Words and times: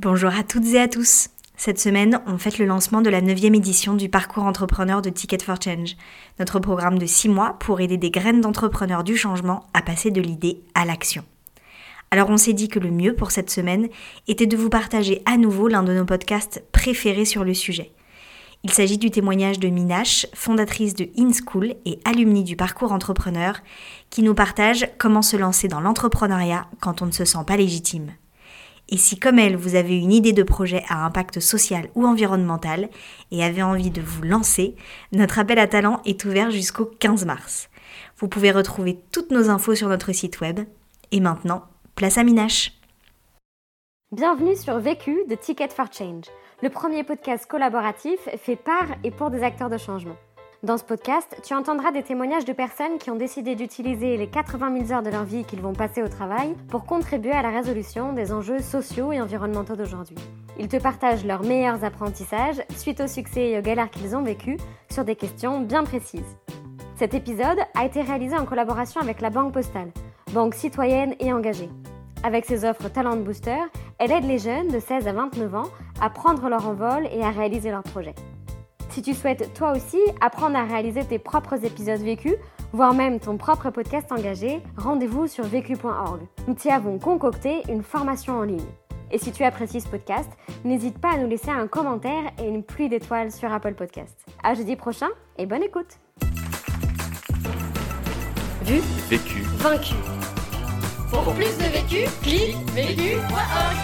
Bonjour 0.00 0.30
à 0.32 0.44
toutes 0.44 0.74
et 0.74 0.78
à 0.78 0.86
tous. 0.86 1.26
Cette 1.56 1.80
semaine, 1.80 2.20
on 2.28 2.38
fête 2.38 2.58
le 2.58 2.66
lancement 2.66 3.00
de 3.00 3.10
la 3.10 3.20
9e 3.20 3.56
édition 3.56 3.94
du 3.94 4.08
parcours 4.08 4.44
entrepreneur 4.44 5.02
de 5.02 5.10
Ticket 5.10 5.42
for 5.42 5.60
Change, 5.60 5.96
notre 6.38 6.60
programme 6.60 7.00
de 7.00 7.06
6 7.06 7.28
mois 7.28 7.56
pour 7.58 7.80
aider 7.80 7.96
des 7.96 8.12
graines 8.12 8.40
d'entrepreneurs 8.40 9.02
du 9.02 9.16
changement 9.16 9.66
à 9.74 9.82
passer 9.82 10.12
de 10.12 10.20
l'idée 10.20 10.60
à 10.76 10.84
l'action. 10.84 11.24
Alors 12.12 12.30
on 12.30 12.36
s'est 12.36 12.52
dit 12.52 12.68
que 12.68 12.78
le 12.78 12.92
mieux 12.92 13.16
pour 13.16 13.32
cette 13.32 13.50
semaine 13.50 13.88
était 14.28 14.46
de 14.46 14.56
vous 14.56 14.68
partager 14.68 15.20
à 15.26 15.36
nouveau 15.36 15.66
l'un 15.66 15.82
de 15.82 15.92
nos 15.92 16.04
podcasts 16.04 16.62
préférés 16.70 17.24
sur 17.24 17.42
le 17.42 17.52
sujet. 17.52 17.90
Il 18.62 18.70
s'agit 18.70 18.98
du 18.98 19.10
témoignage 19.10 19.58
de 19.58 19.66
Minache, 19.66 20.28
fondatrice 20.32 20.94
de 20.94 21.08
InSchool 21.18 21.74
et 21.86 21.98
alumni 22.04 22.44
du 22.44 22.54
parcours 22.54 22.92
entrepreneur, 22.92 23.56
qui 24.10 24.22
nous 24.22 24.34
partage 24.34 24.88
comment 24.96 25.22
se 25.22 25.36
lancer 25.36 25.66
dans 25.66 25.80
l'entrepreneuriat 25.80 26.68
quand 26.78 27.02
on 27.02 27.06
ne 27.06 27.10
se 27.10 27.24
sent 27.24 27.42
pas 27.44 27.56
légitime. 27.56 28.12
Et 28.90 28.96
si 28.96 29.18
comme 29.18 29.38
elle, 29.38 29.56
vous 29.56 29.74
avez 29.74 29.98
une 29.98 30.12
idée 30.12 30.32
de 30.32 30.42
projet 30.42 30.82
à 30.88 31.04
impact 31.04 31.40
social 31.40 31.90
ou 31.94 32.06
environnemental 32.06 32.88
et 33.30 33.44
avez 33.44 33.62
envie 33.62 33.90
de 33.90 34.00
vous 34.00 34.22
lancer, 34.22 34.76
notre 35.12 35.38
appel 35.38 35.58
à 35.58 35.66
talent 35.66 36.00
est 36.06 36.24
ouvert 36.24 36.50
jusqu'au 36.50 36.86
15 36.86 37.26
mars. 37.26 37.68
Vous 38.16 38.28
pouvez 38.28 38.50
retrouver 38.50 38.98
toutes 39.12 39.30
nos 39.30 39.50
infos 39.50 39.74
sur 39.74 39.88
notre 39.88 40.12
site 40.12 40.40
web. 40.40 40.60
Et 41.12 41.20
maintenant, 41.20 41.64
place 41.96 42.16
à 42.16 42.24
Minache. 42.24 42.72
Bienvenue 44.10 44.56
sur 44.56 44.78
Vécu 44.78 45.18
de 45.28 45.34
Ticket 45.34 45.68
for 45.68 45.92
Change, 45.92 46.24
le 46.62 46.70
premier 46.70 47.04
podcast 47.04 47.44
collaboratif 47.46 48.18
fait 48.38 48.56
par 48.56 48.86
et 49.04 49.10
pour 49.10 49.30
des 49.30 49.42
acteurs 49.42 49.68
de 49.68 49.76
changement. 49.76 50.16
Dans 50.64 50.76
ce 50.76 50.82
podcast, 50.82 51.40
tu 51.44 51.54
entendras 51.54 51.92
des 51.92 52.02
témoignages 52.02 52.44
de 52.44 52.52
personnes 52.52 52.98
qui 52.98 53.12
ont 53.12 53.16
décidé 53.16 53.54
d'utiliser 53.54 54.16
les 54.16 54.26
80 54.26 54.86
000 54.86 54.92
heures 54.92 55.04
de 55.04 55.10
leur 55.10 55.22
vie 55.22 55.44
qu'ils 55.44 55.60
vont 55.60 55.72
passer 55.72 56.02
au 56.02 56.08
travail 56.08 56.56
pour 56.66 56.84
contribuer 56.84 57.30
à 57.30 57.42
la 57.42 57.50
résolution 57.50 58.12
des 58.12 58.32
enjeux 58.32 58.58
sociaux 58.58 59.12
et 59.12 59.20
environnementaux 59.20 59.76
d'aujourd'hui. 59.76 60.16
Ils 60.58 60.66
te 60.66 60.76
partagent 60.76 61.24
leurs 61.24 61.44
meilleurs 61.44 61.84
apprentissages 61.84 62.60
suite 62.76 63.00
au 63.00 63.06
succès 63.06 63.50
et 63.50 63.58
aux 63.58 63.62
galères 63.62 63.88
qu'ils 63.88 64.16
ont 64.16 64.22
vécues 64.22 64.56
sur 64.90 65.04
des 65.04 65.14
questions 65.14 65.60
bien 65.60 65.84
précises. 65.84 66.36
Cet 66.96 67.14
épisode 67.14 67.58
a 67.76 67.84
été 67.84 68.02
réalisé 68.02 68.36
en 68.36 68.44
collaboration 68.44 69.00
avec 69.00 69.20
la 69.20 69.30
Banque 69.30 69.52
Postale, 69.52 69.92
banque 70.32 70.54
citoyenne 70.54 71.14
et 71.20 71.32
engagée. 71.32 71.70
Avec 72.24 72.46
ses 72.46 72.64
offres 72.64 72.88
Talent 72.88 73.16
Booster, 73.18 73.60
elle 73.98 74.10
aide 74.10 74.24
les 74.24 74.38
jeunes 74.38 74.72
de 74.72 74.80
16 74.80 75.06
à 75.06 75.12
29 75.12 75.54
ans 75.54 75.70
à 76.00 76.10
prendre 76.10 76.48
leur 76.48 76.66
envol 76.66 77.06
et 77.12 77.22
à 77.22 77.30
réaliser 77.30 77.70
leurs 77.70 77.84
projets. 77.84 78.16
Si 78.98 79.02
tu 79.02 79.14
souhaites 79.14 79.54
toi 79.54 79.76
aussi 79.76 80.00
apprendre 80.20 80.56
à 80.56 80.64
réaliser 80.64 81.04
tes 81.04 81.20
propres 81.20 81.64
épisodes 81.64 82.00
vécus, 82.00 82.34
voire 82.72 82.92
même 82.92 83.20
ton 83.20 83.36
propre 83.36 83.70
podcast 83.70 84.10
engagé, 84.10 84.60
rendez-vous 84.76 85.28
sur 85.28 85.44
vécu.org. 85.44 86.22
Nous 86.48 86.54
t'y 86.54 86.68
avons 86.68 86.98
concocté 86.98 87.62
une 87.68 87.84
formation 87.84 88.38
en 88.38 88.42
ligne. 88.42 88.66
Et 89.12 89.18
si 89.18 89.30
tu 89.30 89.44
apprécies 89.44 89.82
ce 89.82 89.86
podcast, 89.86 90.28
n'hésite 90.64 90.98
pas 90.98 91.12
à 91.12 91.16
nous 91.16 91.28
laisser 91.28 91.50
un 91.50 91.68
commentaire 91.68 92.24
et 92.42 92.48
une 92.48 92.64
pluie 92.64 92.88
d'étoiles 92.88 93.30
sur 93.30 93.52
Apple 93.52 93.74
Podcast. 93.74 94.18
À 94.42 94.54
jeudi 94.54 94.74
prochain 94.74 95.10
et 95.36 95.46
bonne 95.46 95.62
écoute. 95.62 96.00
Vu, 98.64 98.80
vécu, 99.08 99.42
vaincu. 99.58 99.94
Pour 101.12 101.32
plus 101.34 101.56
de 101.56 101.70
vécu, 101.70 102.10
clique 102.20 102.56
vécu.org. 102.72 103.76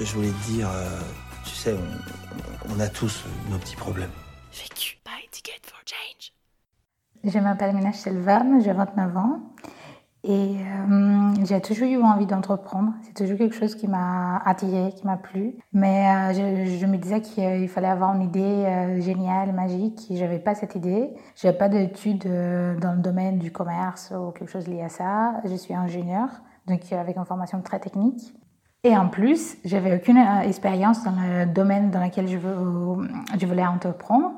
Je 0.00 0.12
voulais 0.14 0.30
te 0.30 0.50
dire, 0.50 0.68
euh, 0.68 1.00
tu 1.44 1.54
sais, 1.54 1.74
on 1.74 2.15
a 2.80 2.88
tous 2.88 3.24
nos 3.50 3.58
petits 3.58 3.76
problèmes. 3.76 4.10
Vécu 4.52 4.98
by 5.04 5.28
Ticket 5.30 5.60
for 5.62 5.80
Change. 5.84 6.32
Je 7.24 7.38
m'appelle 7.38 7.74
Minash 7.74 7.96
Selvan, 7.96 8.60
j'ai 8.60 8.72
29 8.72 9.16
ans 9.16 9.40
et 10.28 10.56
euh, 10.58 11.44
j'ai 11.44 11.60
toujours 11.60 11.88
eu 11.88 12.02
envie 12.02 12.26
d'entreprendre. 12.26 12.92
C'est 13.02 13.14
toujours 13.14 13.38
quelque 13.38 13.54
chose 13.54 13.76
qui 13.76 13.86
m'a 13.86 14.38
attiré, 14.44 14.92
qui 14.96 15.06
m'a 15.06 15.16
plu. 15.16 15.56
Mais 15.72 16.08
euh, 16.08 16.32
je, 16.80 16.86
me 16.86 16.96
disais 16.96 17.20
qu'il 17.20 17.68
fallait 17.68 17.86
avoir 17.86 18.14
une 18.14 18.22
idée 18.22 18.40
euh, 18.40 19.00
géniale, 19.00 19.52
magique. 19.52 20.10
Et 20.10 20.16
j'avais 20.16 20.40
pas 20.40 20.56
cette 20.56 20.74
idée. 20.74 21.10
J'avais 21.36 21.56
pas 21.56 21.68
d'études 21.68 22.24
dans 22.24 22.92
le 22.92 23.00
domaine 23.00 23.38
du 23.38 23.52
commerce 23.52 24.12
ou 24.18 24.32
quelque 24.32 24.50
chose 24.50 24.66
lié 24.66 24.82
à 24.82 24.88
ça. 24.88 25.34
Je 25.44 25.54
suis 25.54 25.74
ingénieur, 25.74 26.28
donc 26.66 26.80
avec 26.92 27.16
une 27.16 27.24
formation 27.24 27.62
très 27.62 27.78
technique. 27.78 28.34
Et 28.84 28.96
en 28.96 29.08
plus, 29.08 29.56
j'avais 29.64 29.96
aucune 29.96 30.18
euh, 30.18 30.40
expérience 30.42 31.02
dans 31.02 31.16
le 31.16 31.46
domaine 31.46 31.90
dans 31.90 32.04
lequel 32.04 32.28
je, 32.28 32.36
veux, 32.36 33.08
je 33.38 33.46
voulais 33.46 33.66
entreprendre. 33.66 34.32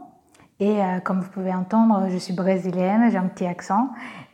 Et 0.61 0.83
euh, 0.83 1.01
comme 1.01 1.21
vous 1.21 1.31
pouvez 1.31 1.53
entendre, 1.53 2.09
je 2.09 2.17
suis 2.17 2.33
brésilienne, 2.33 3.11
j'ai 3.11 3.19
un 3.19 3.29
petit 3.29 3.47
accent, 3.47 3.91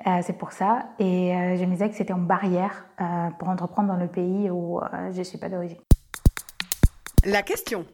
euh, 0.06 0.20
c'est 0.22 0.38
pour 0.38 0.53
ça. 0.53 0.87
Et 0.98 1.56
je 1.59 1.64
me 1.64 1.72
disais 1.72 1.91
que 1.91 1.97
c'était 1.97 2.12
une 2.14 2.26
barrière 2.26 2.87
pour 3.38 3.48
entreprendre 3.48 3.88
dans 3.88 3.98
le 3.98 4.09
pays 4.09 4.50
où 4.50 4.81
je 5.10 5.19
ne 5.19 5.25
suis 5.25 5.37
pas 5.37 5.48
d'origine. 5.48 5.81
La 7.25 7.43
question. 7.43 7.84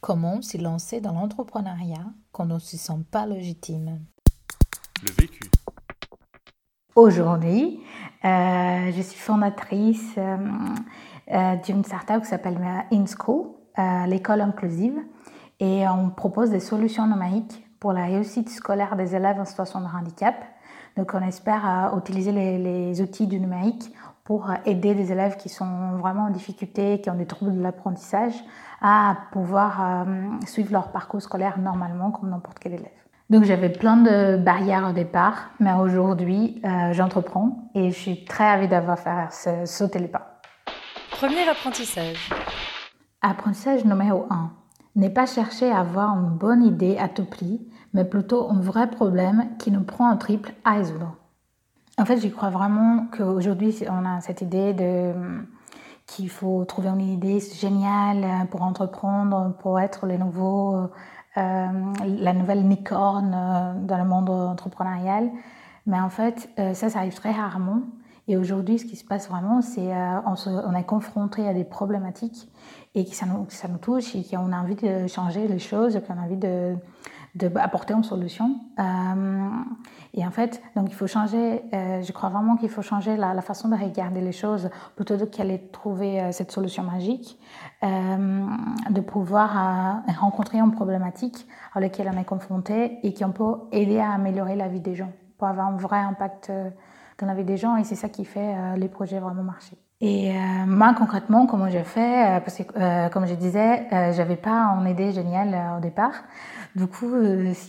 Comment 0.00 0.42
s'y 0.42 0.58
lancer 0.58 1.00
dans 1.00 1.12
l'entrepreneuriat 1.12 2.04
quand 2.30 2.50
on 2.50 2.54
ne 2.54 2.58
se 2.58 2.76
sent 2.76 3.00
pas 3.10 3.26
légitime? 3.26 4.00
Le 5.02 5.12
vécu. 5.12 5.50
Aujourd'hui, 6.94 7.82
je 8.22 9.00
suis 9.02 9.18
fondatrice 9.18 10.18
euh, 11.32 11.56
d'une 11.56 11.82
startup 11.84 12.20
qui 12.20 12.26
s'appelle 12.26 12.58
euh, 12.60 12.96
InSchool, 12.96 13.46
euh, 13.78 14.06
l'école 14.06 14.42
inclusive. 14.42 14.94
Et 15.58 15.88
on 15.88 16.10
propose 16.10 16.50
des 16.50 16.60
solutions 16.60 17.06
numériques 17.06 17.64
pour 17.80 17.94
la 17.94 18.04
réussite 18.04 18.50
scolaire 18.50 18.94
des 18.96 19.14
élèves 19.16 19.40
en 19.40 19.46
situation 19.46 19.80
de 19.80 19.86
handicap. 19.86 20.34
Donc 20.98 21.12
on 21.14 21.22
espère 21.22 21.92
utiliser 21.96 22.32
les, 22.32 23.00
outils 23.00 23.26
du 23.26 23.40
numérique 23.40 23.90
pour 24.24 24.50
aider 24.64 24.94
des 24.94 25.12
élèves 25.12 25.36
qui 25.36 25.48
sont 25.48 25.96
vraiment 25.98 26.24
en 26.24 26.30
difficulté, 26.30 27.00
qui 27.00 27.10
ont 27.10 27.16
des 27.16 27.26
troubles 27.26 27.54
de 27.54 27.62
l'apprentissage, 27.62 28.34
à 28.80 29.16
pouvoir 29.32 30.06
suivre 30.46 30.72
leur 30.72 30.92
parcours 30.92 31.20
scolaire 31.20 31.58
normalement 31.58 32.10
comme 32.10 32.30
n'importe 32.30 32.58
quel 32.58 32.74
élève. 32.74 33.03
Donc 33.30 33.44
j'avais 33.44 33.70
plein 33.70 33.96
de 33.96 34.36
barrières 34.36 34.88
au 34.90 34.92
départ, 34.92 35.50
mais 35.58 35.72
aujourd'hui 35.72 36.60
j'entreprends 36.92 37.70
et 37.74 37.90
je 37.90 37.96
suis 37.96 38.24
très 38.24 38.50
ravie 38.50 38.68
d'avoir 38.68 38.98
fait 38.98 39.66
sauter 39.66 39.98
les 39.98 40.08
pas. 40.08 40.40
Premier 41.10 41.48
apprentissage. 41.48 42.30
Apprentissage 43.22 43.84
numéro 43.84 44.26
1. 44.28 44.50
Ne 44.96 45.08
pas 45.08 45.26
chercher 45.26 45.70
à 45.70 45.80
avoir 45.80 46.10
une 46.18 46.36
bonne 46.36 46.62
idée 46.62 46.98
à 46.98 47.08
tout 47.08 47.24
prix, 47.24 47.66
mais 47.94 48.04
plutôt 48.04 48.50
un 48.50 48.60
vrai 48.60 48.90
problème 48.90 49.48
qui 49.58 49.70
nous 49.70 49.82
prend 49.82 50.08
un 50.08 50.16
triple 50.16 50.52
à 50.64 50.74
résoudre. 50.74 51.16
En 51.98 52.04
fait, 52.04 52.18
je 52.18 52.28
crois 52.28 52.50
vraiment 52.50 53.06
qu'aujourd'hui, 53.16 53.74
on 53.88 54.04
a 54.04 54.20
cette 54.20 54.42
idée 54.42 54.74
de 54.74 55.12
qu'il 56.06 56.28
faut 56.28 56.64
trouver 56.66 56.88
une 56.88 57.00
idée 57.00 57.40
géniale 57.40 58.46
pour 58.50 58.62
entreprendre, 58.62 59.54
pour 59.60 59.80
être 59.80 60.06
le 60.06 60.18
nouveau, 60.18 60.74
euh, 60.74 60.86
la 61.36 62.32
nouvelle 62.32 62.68
licorne 62.68 63.34
euh, 63.34 63.74
dans 63.80 63.98
le 63.98 64.04
monde 64.04 64.30
entrepreneurial. 64.30 65.30
Mais 65.86 66.00
en 66.00 66.08
fait, 66.08 66.48
euh, 66.58 66.74
ça, 66.74 66.88
ça 66.88 67.00
arrive 67.00 67.14
très 67.14 67.32
rarement. 67.32 67.82
Et 68.26 68.36
aujourd'hui, 68.36 68.78
ce 68.78 68.86
qui 68.86 68.96
se 68.96 69.04
passe 69.04 69.28
vraiment, 69.28 69.60
c'est 69.60 69.86
qu'on 69.86 70.50
euh, 70.50 70.62
on, 70.66 70.74
est 70.74 70.84
confronté 70.84 71.46
à 71.46 71.52
des 71.52 71.64
problématiques 71.64 72.48
et 72.94 73.04
que 73.04 73.14
ça 73.14 73.26
nous, 73.26 73.46
ça 73.50 73.68
nous 73.68 73.76
touche 73.76 74.14
et 74.14 74.24
qu'on 74.24 74.50
a 74.52 74.56
envie 74.56 74.76
de 74.76 75.06
changer 75.08 75.46
les 75.46 75.58
choses, 75.58 76.00
qu'on 76.06 76.14
a 76.14 76.22
envie 76.22 76.36
de, 76.36 76.74
apporter 77.56 77.94
une 77.94 78.04
solution. 78.04 78.60
Euh, 78.78 79.48
et 80.14 80.26
en 80.26 80.30
fait, 80.30 80.62
donc 80.76 80.86
il 80.88 80.94
faut 80.94 81.06
changer, 81.06 81.62
euh, 81.72 82.02
je 82.02 82.12
crois 82.12 82.28
vraiment 82.28 82.56
qu'il 82.56 82.68
faut 82.68 82.82
changer 82.82 83.16
la, 83.16 83.40
façon 83.42 83.68
de 83.68 83.76
regarder 83.76 84.20
les 84.20 84.32
choses 84.32 84.70
plutôt 84.96 85.16
qu'aller 85.26 85.68
trouver 85.72 86.32
cette 86.32 86.52
solution 86.52 86.82
magique, 86.82 87.38
de 87.82 89.00
pouvoir 89.00 90.02
rencontrer 90.18 90.58
une 90.58 90.72
problématique 90.72 91.46
à 91.74 91.80
laquelle 91.80 92.10
on 92.14 92.18
est 92.18 92.24
confronté 92.24 92.98
et 93.02 93.12
qui 93.12 93.24
peut 93.24 93.56
aider 93.72 93.98
à 93.98 94.12
améliorer 94.12 94.56
la 94.56 94.68
vie 94.68 94.80
des 94.80 94.94
gens 94.94 95.12
pour 95.36 95.48
avoir 95.48 95.66
un 95.66 95.76
vrai 95.76 95.98
impact 95.98 96.50
dans 97.18 97.26
la 97.26 97.34
vie 97.34 97.44
des 97.44 97.56
gens 97.56 97.76
et 97.76 97.84
c'est 97.84 97.94
ça 97.94 98.08
qui 98.08 98.24
fait 98.24 98.54
euh, 98.56 98.76
les 98.76 98.88
projets 98.88 99.18
vraiment 99.18 99.42
marcher. 99.42 99.76
Et 100.00 100.32
euh, 100.32 100.66
moi 100.66 100.92
concrètement, 100.98 101.46
comment 101.46 101.68
j'ai 101.70 101.84
fait 101.84 102.36
euh, 102.36 102.40
Parce 102.40 102.58
que 102.58 103.08
comme 103.10 103.26
je 103.26 103.34
disais, 103.34 103.86
j'avais 104.12 104.36
pas 104.36 104.76
une 104.80 104.88
idée 104.88 105.12
géniale 105.12 105.78
au 105.78 105.80
départ. 105.80 106.24
Du 106.74 106.88
coup, 106.88 107.12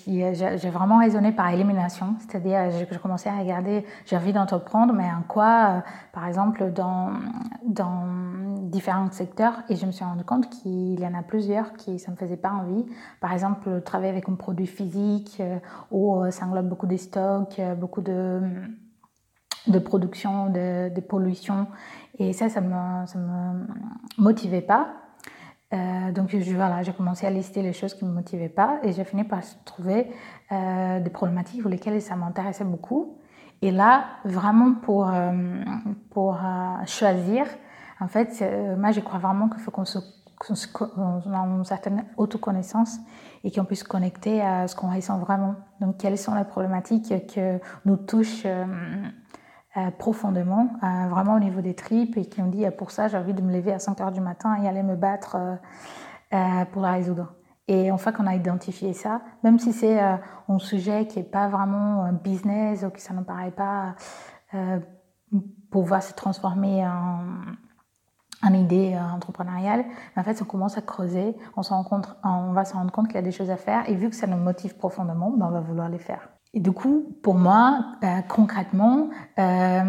j'ai 0.07 0.69
vraiment 0.71 0.97
raisonné 0.97 1.31
par 1.31 1.49
élimination, 1.49 2.15
c'est-à-dire 2.19 2.71
je, 2.71 2.97
commençais 2.97 3.29
à 3.29 3.37
regarder, 3.37 3.85
j'ai 4.07 4.17
envie 4.17 4.33
d'entreprendre, 4.33 4.93
mais 4.93 5.05
en 5.05 5.21
quoi, 5.27 5.83
par 6.11 6.27
exemple, 6.27 6.71
dans, 6.71 7.11
différents 8.63 9.11
secteurs, 9.11 9.61
et 9.69 9.75
je 9.75 9.85
me 9.85 9.91
suis 9.91 10.03
rendu 10.03 10.23
compte 10.23 10.49
qu'il 10.49 10.99
y 10.99 11.05
en 11.05 11.13
a 11.13 11.21
plusieurs 11.21 11.73
qui 11.73 11.99
ça 11.99 12.11
me 12.11 12.17
faisait 12.17 12.35
pas 12.35 12.49
envie. 12.49 12.83
Par 13.21 13.31
exemple, 13.31 13.81
travailler 13.81 14.09
avec 14.09 14.27
un 14.27 14.33
produit 14.33 14.65
physique, 14.65 15.39
où 15.91 16.23
ça 16.31 16.47
englobe 16.47 16.67
beaucoup 16.67 16.87
de 16.87 16.97
stocks, 16.97 17.61
beaucoup 17.77 18.01
de 18.01 18.41
de 19.67 19.79
production, 19.79 20.49
de, 20.49 20.93
de, 20.93 21.01
pollution. 21.01 21.67
Et 22.17 22.33
ça, 22.33 22.49
ça 22.49 22.61
ne 22.61 22.67
me, 22.67 23.05
ça 23.05 23.19
me 23.19 23.67
motivait 24.17 24.61
pas. 24.61 24.87
Euh, 25.73 26.11
donc 26.11 26.29
je, 26.29 26.53
voilà, 26.53 26.83
j'ai 26.83 26.93
commencé 26.93 27.25
à 27.25 27.29
lister 27.29 27.61
les 27.61 27.73
choses 27.73 27.93
qui 27.95 28.05
ne 28.05 28.09
me 28.11 28.15
motivaient 28.15 28.49
pas 28.49 28.79
et 28.83 28.93
j'ai 28.93 29.03
fini 29.03 29.23
par 29.23 29.39
trouver 29.65 30.11
euh, 30.51 30.99
des 30.99 31.09
problématiques 31.09 31.61
pour 31.61 31.71
lesquelles 31.71 32.01
ça 32.01 32.15
m'intéressait 32.15 32.63
beaucoup. 32.63 33.17
Et 33.61 33.71
là, 33.71 34.05
vraiment 34.25 34.75
pour, 34.75 35.09
euh, 35.09 35.63
pour 36.11 36.37
choisir, 36.85 37.45
En 38.01 38.07
fait, 38.09 38.43
moi, 38.77 38.91
je 38.91 38.99
crois 38.99 39.19
vraiment 39.19 39.47
qu'il 39.47 39.61
faut 39.61 39.71
qu'on 39.71 39.85
se 39.85 39.99
qu'on 40.37 41.21
une 41.57 41.63
certaine 41.63 42.03
autoconnaissance 42.17 42.99
et 43.45 43.51
qu'on 43.51 43.63
puisse 43.63 43.79
se 43.79 43.87
connecter 43.87 44.41
à 44.41 44.67
ce 44.67 44.75
qu'on 44.75 44.93
ressent 44.93 45.17
vraiment. 45.17 45.55
Donc, 45.79 45.97
quelles 45.97 46.17
sont 46.17 46.35
les 46.35 46.43
problématiques 46.43 47.13
que 47.33 47.57
nous 47.85 47.95
touchent 47.95 48.45
euh, 49.77 49.79
euh, 49.79 49.91
profondément, 49.91 50.69
euh, 50.83 51.07
vraiment 51.09 51.35
au 51.35 51.39
niveau 51.39 51.61
des 51.61 51.75
tripes, 51.75 52.17
et 52.17 52.25
qui 52.25 52.41
ont 52.41 52.47
dit 52.47 52.65
pour 52.77 52.91
ça, 52.91 53.07
j'ai 53.07 53.17
envie 53.17 53.33
de 53.33 53.41
me 53.41 53.53
lever 53.53 53.73
à 53.73 53.79
5 53.79 53.99
heures 54.01 54.11
du 54.11 54.21
matin 54.21 54.55
et 54.61 54.67
aller 54.67 54.83
me 54.83 54.95
battre 54.95 55.37
pour 56.73 56.81
la 56.81 56.91
résoudre. 56.91 57.33
Et 57.67 57.89
fois 57.97 58.11
qu'on 58.11 58.27
a 58.27 58.35
identifié 58.35 58.93
ça, 58.93 59.21
même 59.43 59.57
si 59.57 59.73
c'est 59.73 59.99
un 59.99 60.59
sujet 60.59 61.07
qui 61.07 61.19
n'est 61.19 61.25
pas 61.25 61.47
vraiment 61.47 62.11
business 62.11 62.83
ou 62.83 62.89
que 62.89 62.99
ça 62.99 63.13
ne 63.13 63.21
paraît 63.21 63.51
pas 63.51 63.95
pouvoir 65.71 66.03
se 66.03 66.13
transformer 66.13 66.85
en 66.85 68.53
une 68.53 68.55
idée 68.55 68.93
euh, 68.93 69.15
entrepreneuriale, 69.15 69.85
en 70.15 70.23
fait, 70.23 70.41
on 70.41 70.45
commence 70.45 70.77
à 70.77 70.81
creuser, 70.81 71.35
on, 71.55 71.63
se 71.63 71.69
rend 71.69 71.85
on 72.23 72.53
va 72.53 72.65
se 72.65 72.73
rendre 72.73 72.91
compte 72.91 73.07
qu'il 73.07 73.15
y 73.15 73.19
a 73.19 73.23
des 73.23 73.31
choses 73.31 73.49
à 73.49 73.57
faire, 73.57 73.89
et 73.89 73.95
vu 73.95 74.09
que 74.09 74.15
ça 74.15 74.27
nous 74.27 74.37
motive 74.37 74.75
profondément, 74.75 75.31
ben, 75.31 75.47
on 75.47 75.51
va 75.51 75.61
vouloir 75.61 75.89
les 75.89 75.99
faire. 75.99 76.34
Et 76.55 76.61
du 76.61 76.71
coup, 76.71 77.13
pour 77.21 77.35
moi, 77.35 77.91
euh, 78.03 78.21
concrètement, 78.27 79.09
euh, 79.37 79.81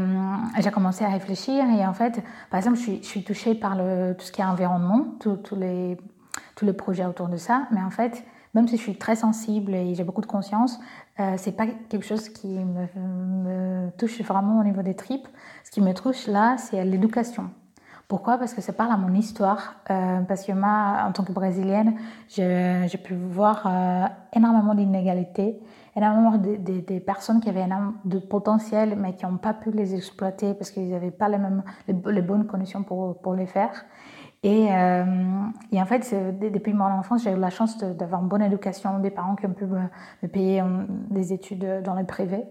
j'ai 0.59 0.71
commencé 0.71 1.05
à 1.05 1.09
réfléchir, 1.09 1.65
et 1.65 1.87
en 1.87 1.95
fait, 1.95 2.23
par 2.51 2.59
exemple, 2.59 2.77
je 2.77 3.03
suis, 3.03 3.25
touchée 3.25 3.55
par 3.55 3.77
tout 3.77 4.25
ce 4.25 4.33
qui 4.33 4.41
est 4.41 4.45
environnement, 4.45 5.07
tous 5.21 5.39
les, 5.57 5.97
tous 6.57 6.67
les 6.67 6.73
projets 6.73 7.07
autour 7.07 7.29
de 7.29 7.37
ça, 7.37 7.69
mais 7.71 7.81
en 7.81 7.91
fait, 7.91 8.25
même 8.57 8.67
si 8.67 8.79
je 8.79 8.83
suis 8.83 8.97
très 8.97 9.17
sensible 9.17 9.75
et 9.75 9.95
j'ai 9.95 10.03
beaucoup 10.03 10.23
de 10.23 10.27
conscience, 10.27 10.81
euh, 11.21 11.35
c'est 11.37 11.53
pas 11.53 11.67
quelque 11.67 12.07
chose 12.07 12.31
qui 12.31 12.49
me, 12.49 13.91
touche 13.99 14.21
vraiment 14.23 14.61
au 14.61 14.65
niveau 14.65 14.83
des 14.83 14.95
tripes. 14.95 15.29
Ce 15.63 15.71
qui 15.71 15.81
me 15.83 15.93
touche 15.93 16.27
là, 16.27 16.57
c'est 16.57 16.83
l'éducation. 16.85 17.51
Pourquoi? 18.09 18.39
Parce 18.39 18.55
que 18.55 18.63
ça 18.63 18.73
parle 18.73 18.93
à 18.93 18.97
mon 18.97 19.13
histoire. 19.15 19.77
Euh, 19.91 20.21
parce 20.23 20.45
que 20.45 20.53
moi, 20.53 21.05
en 21.07 21.13
tant 21.13 21.23
que 21.23 21.33
brésilienne, 21.33 21.97
j'ai 22.29 22.99
pu 23.05 23.15
voir 23.15 23.69
énormément 24.33 24.75
d'inégalités, 24.75 25.61
énormément 25.97 26.37
de, 26.37 26.57
de, 26.57 26.99
personnes 26.99 27.41
qui 27.41 27.49
avaient 27.49 27.63
énormément 27.63 27.95
de 28.05 28.19
potentiel, 28.19 28.97
mais 28.97 29.15
qui 29.15 29.25
n'ont 29.25 29.39
pas 29.39 29.55
pu 29.55 29.71
les 29.71 29.95
exploiter 29.95 30.55
parce 30.55 30.71
qu'ils 30.71 30.91
n'avaient 30.91 31.11
pas 31.11 31.29
les, 31.29 31.39
mêmes, 31.39 31.63
les, 31.89 32.23
bonnes 32.23 32.47
conditions 32.47 32.83
pour, 32.83 33.21
pour 33.21 33.35
les 33.35 33.47
faire. 33.47 33.85
Et, 34.43 34.69
euh, 34.71 35.05
et, 35.73 35.81
en 35.81 35.87
fait, 35.87 36.15
depuis 36.39 36.75
mon 36.75 36.85
enfance, 36.85 37.25
j'ai 37.25 37.33
eu 37.33 37.39
la 37.39 37.51
chance 37.51 37.79
d'avoir 37.79 38.23
une 38.23 38.29
bonne 38.29 38.43
éducation, 38.43 38.99
des 38.99 39.11
parents 39.11 39.35
qui 39.35 39.47
ont 39.47 39.55
pu 39.55 39.65
me, 39.65 39.89
payer 40.29 40.63
des 41.11 41.33
études 41.33 41.83
dans 41.83 41.95
le 41.95 42.05
privé 42.05 42.45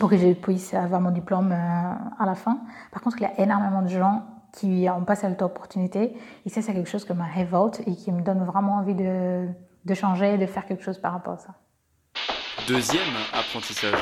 pour 0.00 0.08
que 0.08 0.16
je 0.16 0.32
puisse 0.32 0.74
avoir 0.74 1.00
mon 1.00 1.10
diplôme 1.10 1.52
à 1.52 2.26
la 2.26 2.34
fin. 2.34 2.60
Par 2.90 3.02
contre, 3.02 3.18
il 3.18 3.22
y 3.22 3.26
a 3.26 3.40
énormément 3.40 3.82
de 3.82 3.88
gens 3.88 4.22
qui 4.52 4.86
ont 4.90 5.04
pas 5.04 5.14
cette 5.14 5.42
opportunité. 5.42 6.16
Et 6.46 6.48
ça, 6.48 6.62
c'est 6.62 6.72
quelque 6.72 6.88
chose 6.88 7.04
qui 7.04 7.12
me 7.12 7.34
révolte 7.34 7.82
et 7.86 7.94
qui 7.94 8.10
me 8.10 8.22
donne 8.22 8.44
vraiment 8.44 8.76
envie 8.76 8.94
de, 8.94 9.46
de 9.84 9.94
changer, 9.94 10.38
de 10.38 10.46
faire 10.46 10.66
quelque 10.66 10.82
chose 10.82 10.98
par 10.98 11.12
rapport 11.12 11.34
à 11.34 11.38
ça. 11.38 11.54
Deuxième 12.68 13.00
apprentissage. 13.32 13.94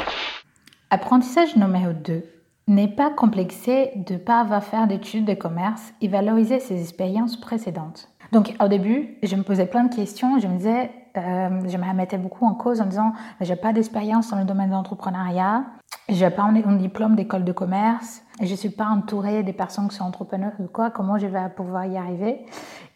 Apprentissage 0.91 1.55
numéro 1.55 1.93
2. 1.93 2.25
N'est 2.67 2.89
pas 2.89 3.11
complexé 3.11 3.93
de 3.95 4.15
ne 4.15 4.19
pas 4.19 4.41
avoir 4.41 4.65
fait 4.65 4.85
d'études 4.89 5.25
de 5.25 5.35
commerce 5.35 5.95
et 6.01 6.09
valoriser 6.09 6.59
ses 6.59 6.83
expériences 6.83 7.41
précédentes. 7.41 8.09
Donc 8.33 8.57
au 8.61 8.67
début, 8.67 9.19
je 9.23 9.37
me 9.37 9.45
posais 9.45 9.67
plein 9.67 9.85
de 9.85 9.95
questions. 9.95 10.41
Je 10.41 10.49
me 10.49 10.57
disais, 10.57 10.91
euh, 11.17 11.61
je 11.69 11.77
me 11.77 11.89
remettais 11.89 12.19
beaucoup 12.19 12.45
en 12.45 12.55
cause 12.55 12.81
en 12.81 12.87
disant, 12.87 13.13
j'ai 13.41 13.55
pas 13.55 13.73
d'expérience 13.73 14.31
dans 14.31 14.39
le 14.39 14.45
domaine 14.45 14.71
de 14.71 14.75
l'entrepreneuriat, 14.75 15.65
j'ai 16.09 16.31
pas 16.31 16.43
un 16.43 16.75
diplôme 16.75 17.15
d'école 17.15 17.45
de 17.45 17.53
commerce, 17.53 18.23
je 18.43 18.55
suis 18.57 18.71
pas 18.71 18.87
entourée 18.87 19.45
des 19.45 19.53
personnes 19.53 19.87
qui 19.89 19.95
sont 19.95 20.05
entrepreneurs 20.05 20.55
ou 20.59 20.67
quoi, 20.67 20.91
comment 20.91 21.19
je 21.19 21.29
vais 21.29 21.49
pouvoir 21.55 21.87
y 21.87 21.97
arriver? 21.97 22.45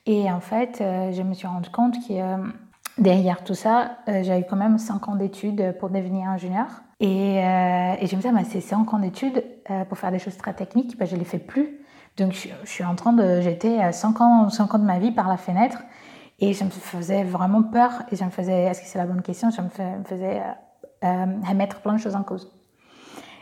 Et 0.05 0.33
en 0.33 0.41
fait, 0.41 0.81
euh, 0.81 1.13
je 1.13 1.23
me 1.23 1.33
suis 1.33 1.47
rendu 1.47 1.71
compte 1.71 1.95
que 2.09 2.15
euh, 2.15 2.39
derrière 3.01 3.43
tout 3.43 3.55
ça, 3.55 3.99
euh, 4.09 4.23
j'ai 4.23 4.39
eu 4.39 4.45
quand 4.49 4.57
même 4.57 4.79
5 4.79 5.09
ans 5.09 5.17
d'études 5.17 5.75
pour 5.79 5.91
devenir 5.91 6.29
ingénieur. 6.29 6.67
Et, 7.01 7.37
et 7.37 8.07
je 8.07 8.15
me 8.15 8.21
disais, 8.21 8.33
bah, 8.33 8.45
ces 8.45 8.61
5 8.61 8.93
ans 8.93 8.99
d'études 8.99 9.43
pour 9.89 9.97
faire 9.97 10.11
des 10.11 10.19
choses 10.19 10.37
très 10.37 10.53
techniques, 10.53 10.99
bah, 10.99 11.07
je 11.07 11.15
ne 11.15 11.21
les 11.21 11.25
fais 11.25 11.39
plus. 11.39 11.79
Donc 12.19 12.33
je, 12.33 12.49
suis 12.65 12.85
en 12.85 12.95
train 12.95 13.15
de 13.15 13.41
jeter 13.41 13.79
5 13.91 14.21
ans, 14.21 14.51
5 14.51 14.75
ans 14.75 14.79
de 14.79 14.85
ma 14.85 14.99
vie 14.99 15.11
par 15.11 15.29
la 15.29 15.39
fenêtre. 15.39 15.83
Et 16.41 16.53
je 16.53 16.63
me 16.63 16.69
faisais 16.71 17.25
vraiment 17.25 17.63
peur. 17.63 18.03
Et 18.13 18.17
je 18.17 18.25
me 18.25 18.31
faisais, 18.31 18.65
est-ce 18.65 18.83
que 18.83 18.87
c'est 18.87 18.99
la 18.99 19.07
bonne 19.07 19.23
question? 19.23 19.51
Je 19.51 19.63
me 19.63 19.71
faisais 20.05 20.43
remettre 21.03 21.81
plein 21.81 21.95
de 21.95 21.99
choses 21.99 22.17
en 22.17 22.23
cause. 22.23 22.53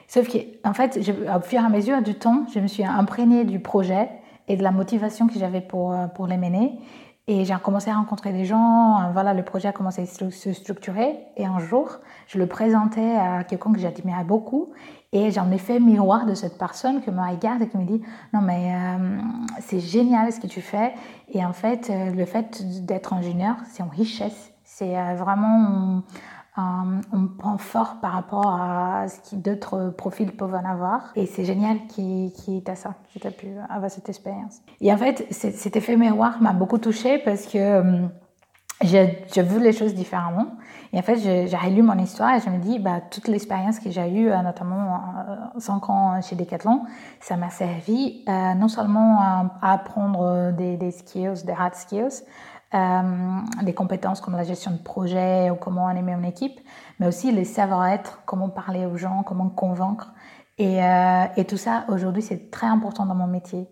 Sauf 0.09 0.27
qu'en 0.33 0.73
fait, 0.73 0.99
au 0.99 1.41
fur 1.41 1.61
et 1.61 1.65
à 1.65 1.69
mesure 1.69 2.01
du 2.01 2.15
temps, 2.15 2.47
je 2.55 2.61
me 2.61 2.67
suis 2.67 2.85
imprégnée 2.85 3.45
du 3.45 3.61
projet 3.61 4.09
et 4.49 4.57
de 4.57 4.63
la 4.63 4.71
motivation 4.71 5.29
que 5.29 5.39
j'avais 5.39 5.67
euh, 5.75 6.07
pour 6.09 6.27
les 6.27 6.39
mener. 6.39 6.79
Et 7.31 7.45
j'ai 7.45 7.55
commencé 7.63 7.91
à 7.91 7.95
rencontrer 7.95 8.33
des 8.33 8.47
gens, 8.47 9.03
euh, 9.03 9.13
voilà, 9.13 9.35
le 9.35 9.43
projet 9.43 9.69
a 9.69 9.73
commencé 9.73 10.03
à 10.03 10.07
se 10.07 10.53
structurer. 10.55 11.15
Et 11.37 11.45
un 11.45 11.59
jour, 11.59 11.99
je 12.27 12.39
le 12.39 12.47
présentais 12.47 13.17
à 13.17 13.45
quelqu'un 13.45 13.75
que 13.75 13.79
j'admirais 13.79 14.25
beaucoup. 14.25 14.71
Et 15.13 15.31
j'en 15.31 15.51
ai 15.51 15.59
fait 15.59 15.79
miroir 15.79 16.25
de 16.25 16.33
cette 16.33 16.57
personne 16.57 17.03
qui 17.03 17.11
me 17.11 17.21
regarde 17.21 17.61
et 17.61 17.69
qui 17.69 17.77
me 17.77 17.85
dit 17.85 18.01
Non, 18.33 18.41
mais 18.41 18.75
euh, 18.75 19.19
c'est 19.61 19.81
génial 19.81 20.33
ce 20.33 20.41
que 20.41 20.47
tu 20.47 20.63
fais. 20.63 20.95
Et 21.29 21.45
en 21.45 21.53
fait, 21.53 21.93
le 22.15 22.25
fait 22.25 22.63
d'être 22.87 23.13
ingénieur, 23.13 23.57
c'est 23.71 23.83
une 23.83 23.91
richesse. 23.91 24.51
C'est 24.65 24.95
vraiment 25.15 26.03
un, 26.59 27.27
point 27.39 27.59
fort 27.59 27.97
par 28.01 28.13
rapport 28.13 28.49
à 28.49 29.07
ce 29.09 29.31
que 29.31 29.37
d'autres 29.37 29.91
profils 29.97 30.33
peuvent 30.33 30.55
en 30.55 30.65
avoir. 30.65 31.13
Et 31.17 31.27
c'est 31.27 31.45
génial 31.45 31.87
qu'il 31.89 32.33
qu 32.33 32.63
ça, 32.75 32.95
que 33.15 33.19
tu 33.19 33.27
as 33.27 33.31
pu 33.31 33.49
avoir 33.71 33.91
cette 33.91 34.09
expérience. 34.09 34.61
Et 34.81 34.93
en 34.93 34.97
fait, 34.97 35.27
cet 35.31 35.77
effet 35.77 35.97
miroir 35.97 36.43
m'a 36.43 36.53
beaucoup 36.53 36.79
touchée 36.79 37.19
parce 37.19 37.47
que 37.47 37.59
euh, 37.59 38.07
j'ai 38.83 39.43
vu 39.43 39.61
les 39.61 39.73
choses 39.73 39.95
différemment. 39.95 40.47
Et 40.93 40.99
en 40.99 41.03
fait, 41.03 41.19
j'ai 41.19 41.57
relu 41.57 41.83
mon 41.83 41.99
histoire 41.99 42.35
et 42.35 42.41
je 42.41 42.49
me 42.49 42.59
dis, 42.59 42.79
bah, 42.79 43.01
toute 43.11 43.29
l'expérience 43.29 43.79
que 43.79 43.91
j'ai 43.91 44.09
eue, 44.11 44.31
euh, 44.31 44.43
notamment 44.43 45.03
5 45.59 45.75
euh, 45.75 45.93
ans 45.93 46.21
chez 46.23 46.35
Decathlon, 46.35 46.83
ça 47.21 47.37
m'a 47.37 47.51
servi 47.51 48.25
non 48.27 48.69
seulement 48.69 49.21
à 49.21 49.73
apprendre 49.73 50.53
des, 50.53 50.91
skills, 50.91 51.45
des 51.45 51.53
hard 51.53 51.75
skills, 51.75 52.25
euh, 52.25 52.58
des 52.73 53.73
compétences 53.75 54.21
comme 54.21 54.37
la 54.37 54.45
gestion 54.45 54.71
de 54.71 54.79
projet 54.79 55.51
ou 55.51 55.55
comment 55.55 55.87
animer 55.87 56.13
une 56.13 56.25
équipe, 56.25 56.61
mais 56.99 57.07
aussi 57.07 57.33
les 57.33 57.45
savoir-être, 57.45 58.21
comment 58.27 58.51
parler 58.51 58.85
aux 58.85 58.97
gens, 58.97 59.23
comment 59.23 59.49
convaincre. 59.49 60.13
Et, 60.59 60.83
euh, 60.83 61.25
et 61.37 61.45
tout 61.45 61.57
ça, 61.57 61.85
aujourd'hui, 61.89 62.23
c'est 62.23 62.51
très 62.51 62.67
important 62.67 63.07
dans 63.07 63.15
mon 63.15 63.29
métier. 63.29 63.69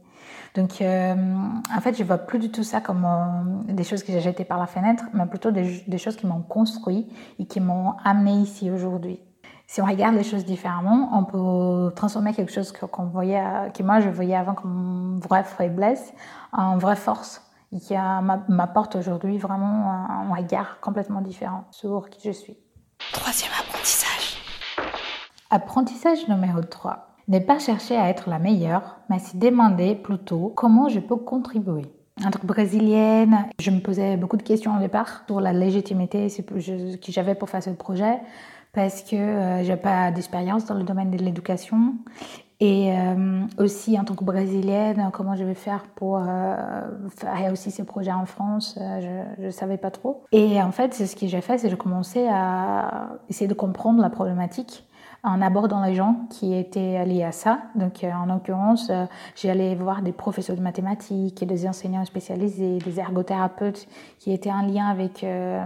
Donc, 0.54 0.81
euh, 0.81 1.14
en 1.14 1.81
fait, 1.81 1.98
je 1.98 2.04
vois 2.04 2.19
plus 2.19 2.38
du 2.38 2.50
tout 2.50 2.62
ça 2.62 2.81
comme 2.81 3.04
euh, 3.04 3.72
des 3.72 3.84
choses 3.84 4.03
que 4.03 4.12
j'ai 4.12 4.20
jetées 4.20 4.44
par 4.44 4.58
la 4.58 4.67
fenêtre, 4.67 5.05
mais 5.12 5.26
plutôt 5.26 5.50
des, 5.50 5.98
choses 5.98 6.17
qui 6.17 6.26
m'ont 6.26 6.41
construit 6.41 7.08
et 7.38 7.46
qui 7.46 7.60
m'ont 7.60 7.94
amené 8.05 8.32
ici 8.41 8.70
aujourd'hui. 8.70 9.20
Si 9.67 9.82
on 9.82 9.84
regarde 9.84 10.15
les 10.15 10.22
choses 10.22 10.44
différemment, 10.44 11.10
on 11.12 11.24
peut 11.24 11.93
transformer 11.94 12.32
quelque 12.32 12.53
chose 12.53 12.72
qu'on 12.72 13.06
voyait, 13.06 13.43
que 13.74 13.82
moi 13.82 14.00
je 14.00 14.08
voyais 14.08 14.36
avant 14.36 14.55
comme 14.55 15.17
une 15.17 15.20
vraie 15.20 15.43
faiblesse 15.43 16.15
en 16.53 16.79
vraie 16.79 16.94
force 16.94 17.45
qui 17.73 17.94
m'apporte 18.49 18.96
aujourd'hui 18.96 19.39
vraiment 19.39 19.91
un, 20.08 20.35
regard 20.35 20.81
complètement 20.81 21.20
différent 21.20 21.65
sur 21.70 22.08
qui 22.11 22.27
je 22.27 22.32
suis. 22.32 22.56
Troisième 23.13 23.53
apprentissage. 23.58 24.39
Apprentissage 25.51 26.29
numéro 26.29 26.63
3. 26.63 27.17
Ne 27.29 27.39
pas 27.41 27.58
chercher 27.58 27.96
à 27.96 28.08
être 28.08 28.31
la 28.31 28.39
meilleure, 28.39 28.99
mais 29.11 29.19
se 29.19 29.37
demander 29.37 29.94
plutôt 29.94 30.53
comment 30.55 30.89
je 30.89 31.01
peux 31.01 31.17
contribuer. 31.17 31.87
En 32.25 32.31
tant 32.31 32.39
que 32.39 32.46
brésilienne, 32.46 33.37
je 33.61 33.70
me 33.70 33.81
posais 33.81 34.17
beaucoup 34.17 34.39
de 34.39 34.43
questions 34.43 34.77
au 34.77 34.81
départ 34.81 35.25
sur 35.27 35.41
la 35.41 35.53
légitimité 35.53 36.29
que 36.29 37.13
j'avais 37.13 37.35
pour 37.35 37.51
faire 37.51 37.63
ce 37.63 37.70
projet 37.70 38.20
parce 38.73 39.03
que 39.03 39.17
euh, 39.17 39.65
je 39.65 39.70
n'ai 39.70 39.77
pas 39.77 40.11
d'expérience 40.11 40.67
dans 40.67 40.75
le 40.75 40.85
domaine 40.85 41.11
de 41.11 41.17
l'éducation 41.17 41.94
et 42.58 42.91
euh, 42.91 43.43
aussi, 43.58 43.98
en 43.98 44.05
tant 44.05 44.15
que 44.15 44.25
brésilienne, 44.25 45.10
comment 45.13 45.36
je 45.36 45.44
vais 45.44 45.55
faire 45.55 45.84
pour 45.94 46.17
euh, 46.19 46.55
faire 47.15 47.53
aussi 47.53 47.70
ces 47.70 47.84
projets 47.84 48.13
en 48.13 48.25
France, 48.25 48.79
euh, 48.81 49.25
je 49.39 49.44
ne 49.46 49.51
savais 49.51 49.77
pas 49.77 49.91
trop. 49.91 50.25
Et 50.32 50.60
en 50.63 50.72
fait, 50.72 50.94
ce 50.94 51.15
que 51.15 51.27
j'ai 51.27 51.43
fait, 51.43 51.58
c'est 51.58 51.67
que 51.67 51.70
j'ai 51.70 51.77
commencé 51.77 52.27
à 52.31 53.10
essayer 53.29 53.46
de 53.46 53.55
comprendre 53.55 54.01
la 54.01 54.08
problématique 54.08 54.86
en 55.23 55.43
abordant 55.43 55.85
les 55.85 55.94
gens 55.94 56.27
qui 56.31 56.55
étaient 56.55 57.05
liés 57.05 57.25
à 57.25 57.32
ça. 57.32 57.58
Donc, 57.75 58.05
euh, 58.05 58.13
en 58.13 58.27
l'occurrence, 58.27 58.91
euh, 58.91 59.06
allé 59.44 59.75
voir 59.75 60.03
des 60.03 60.13
professeurs 60.13 60.56
de 60.56 60.63
mathématiques, 60.63 61.44
des 61.44 61.69
enseignants 61.69 62.05
spécialisés, 62.05 62.79
des 62.79 63.01
ergothérapeutes 63.01 63.87
qui 64.19 64.32
étaient 64.32 64.53
en 64.53 64.63
lien 64.63 64.87
avec 64.87 65.23
euh, 65.25 65.65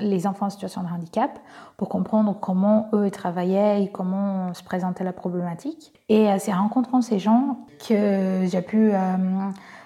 les 0.00 0.26
enfants 0.26 0.46
en 0.46 0.50
situation 0.50 0.82
de 0.82 0.88
handicap 0.88 1.38
pour 1.76 1.88
comprendre 1.88 2.36
comment 2.40 2.88
eux 2.92 3.10
travaillaient 3.10 3.84
et 3.84 3.88
comment 3.88 4.54
se 4.54 4.62
présentait 4.62 5.04
la 5.04 5.12
problématique. 5.12 5.92
Et 6.08 6.28
c'est 6.38 6.52
en 6.52 6.62
rencontrant 6.62 7.02
ces 7.02 7.18
gens 7.18 7.58
que 7.86 8.44
j'ai 8.46 8.62
pu 8.62 8.92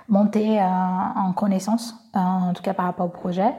monter 0.09 0.61
en 0.62 1.33
connaissance, 1.33 1.97
en 2.14 2.52
tout 2.52 2.62
cas 2.62 2.75
par 2.75 2.85
rapport 2.85 3.07
au 3.07 3.11
projet. 3.11 3.55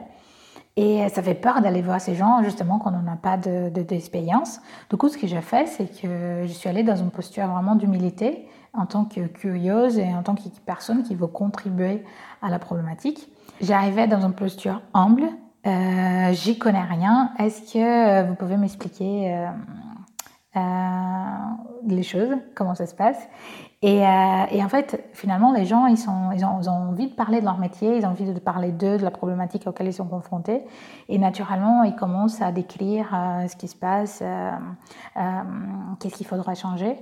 Et 0.76 1.06
ça 1.10 1.22
fait 1.22 1.34
peur 1.34 1.60
d'aller 1.60 1.82
voir 1.82 2.00
ces 2.00 2.14
gens, 2.14 2.42
justement, 2.42 2.78
quand 2.78 2.92
on 2.94 3.02
n'a 3.02 3.16
pas 3.16 3.36
d'expérience. 3.36 4.56
De, 4.56 4.62
du 4.90 4.96
coup, 4.96 5.08
ce 5.08 5.18
que 5.18 5.26
j'ai 5.26 5.42
fait, 5.42 5.66
c'est 5.66 5.86
que 6.00 6.44
je 6.46 6.52
suis 6.52 6.68
allée 6.68 6.82
dans 6.82 6.96
une 6.96 7.10
posture 7.10 7.46
vraiment 7.46 7.74
d'humilité, 7.74 8.48
en 8.72 8.86
tant 8.86 9.04
que 9.04 9.26
curieuse 9.26 9.98
et 9.98 10.14
en 10.14 10.22
tant 10.22 10.34
que 10.34 10.42
personne 10.64 11.02
qui 11.02 11.14
veut 11.14 11.26
contribuer 11.26 12.02
à 12.40 12.48
la 12.48 12.58
problématique. 12.58 13.28
J'arrivais 13.60 14.08
dans 14.08 14.24
une 14.24 14.32
posture 14.32 14.80
humble. 14.94 15.24
Euh, 15.66 16.32
J'y 16.32 16.58
connais 16.58 16.82
rien. 16.82 17.32
Est-ce 17.38 17.72
que 17.72 18.26
vous 18.26 18.34
pouvez 18.34 18.56
m'expliquer 18.56 19.34
euh, 19.34 19.46
euh, 19.46 19.50
les 20.54 22.02
choses, 22.02 22.36
comment 22.54 22.74
ça 22.74 22.86
se 22.86 22.94
passe 22.94 23.28
et, 23.84 24.06
euh, 24.06 24.62
en 24.64 24.68
fait, 24.68 25.04
finalement, 25.12 25.52
les 25.52 25.64
gens, 25.64 25.86
ils, 25.86 26.08
ont, 26.08 26.30
ils, 26.30 26.44
ont, 26.44 26.72
envie 26.72 27.08
de 27.08 27.14
parler 27.14 27.40
de 27.40 27.44
leur 27.44 27.58
métier, 27.58 27.96
ils 27.96 28.06
ont 28.06 28.10
envie 28.10 28.32
de 28.32 28.38
parler 28.38 28.70
d'eux, 28.70 28.96
de 28.96 29.02
la 29.02 29.10
problématique 29.10 29.66
auquel 29.66 29.88
ils 29.88 29.92
sont 29.92 30.06
confrontés. 30.06 30.62
Et 31.08 31.18
naturellement, 31.18 31.82
ils 31.82 31.96
commencent 31.96 32.40
à 32.40 32.52
décrire 32.52 33.12
euh, 33.12 33.48
ce 33.48 33.56
qui 33.56 33.66
se 33.66 33.74
passe, 33.74 34.20
euh, 34.22 34.52
euh 35.16 35.20
qu'est-ce 35.98 36.14
qu'il 36.14 36.26
faudrait 36.26 36.54
changer. 36.54 36.96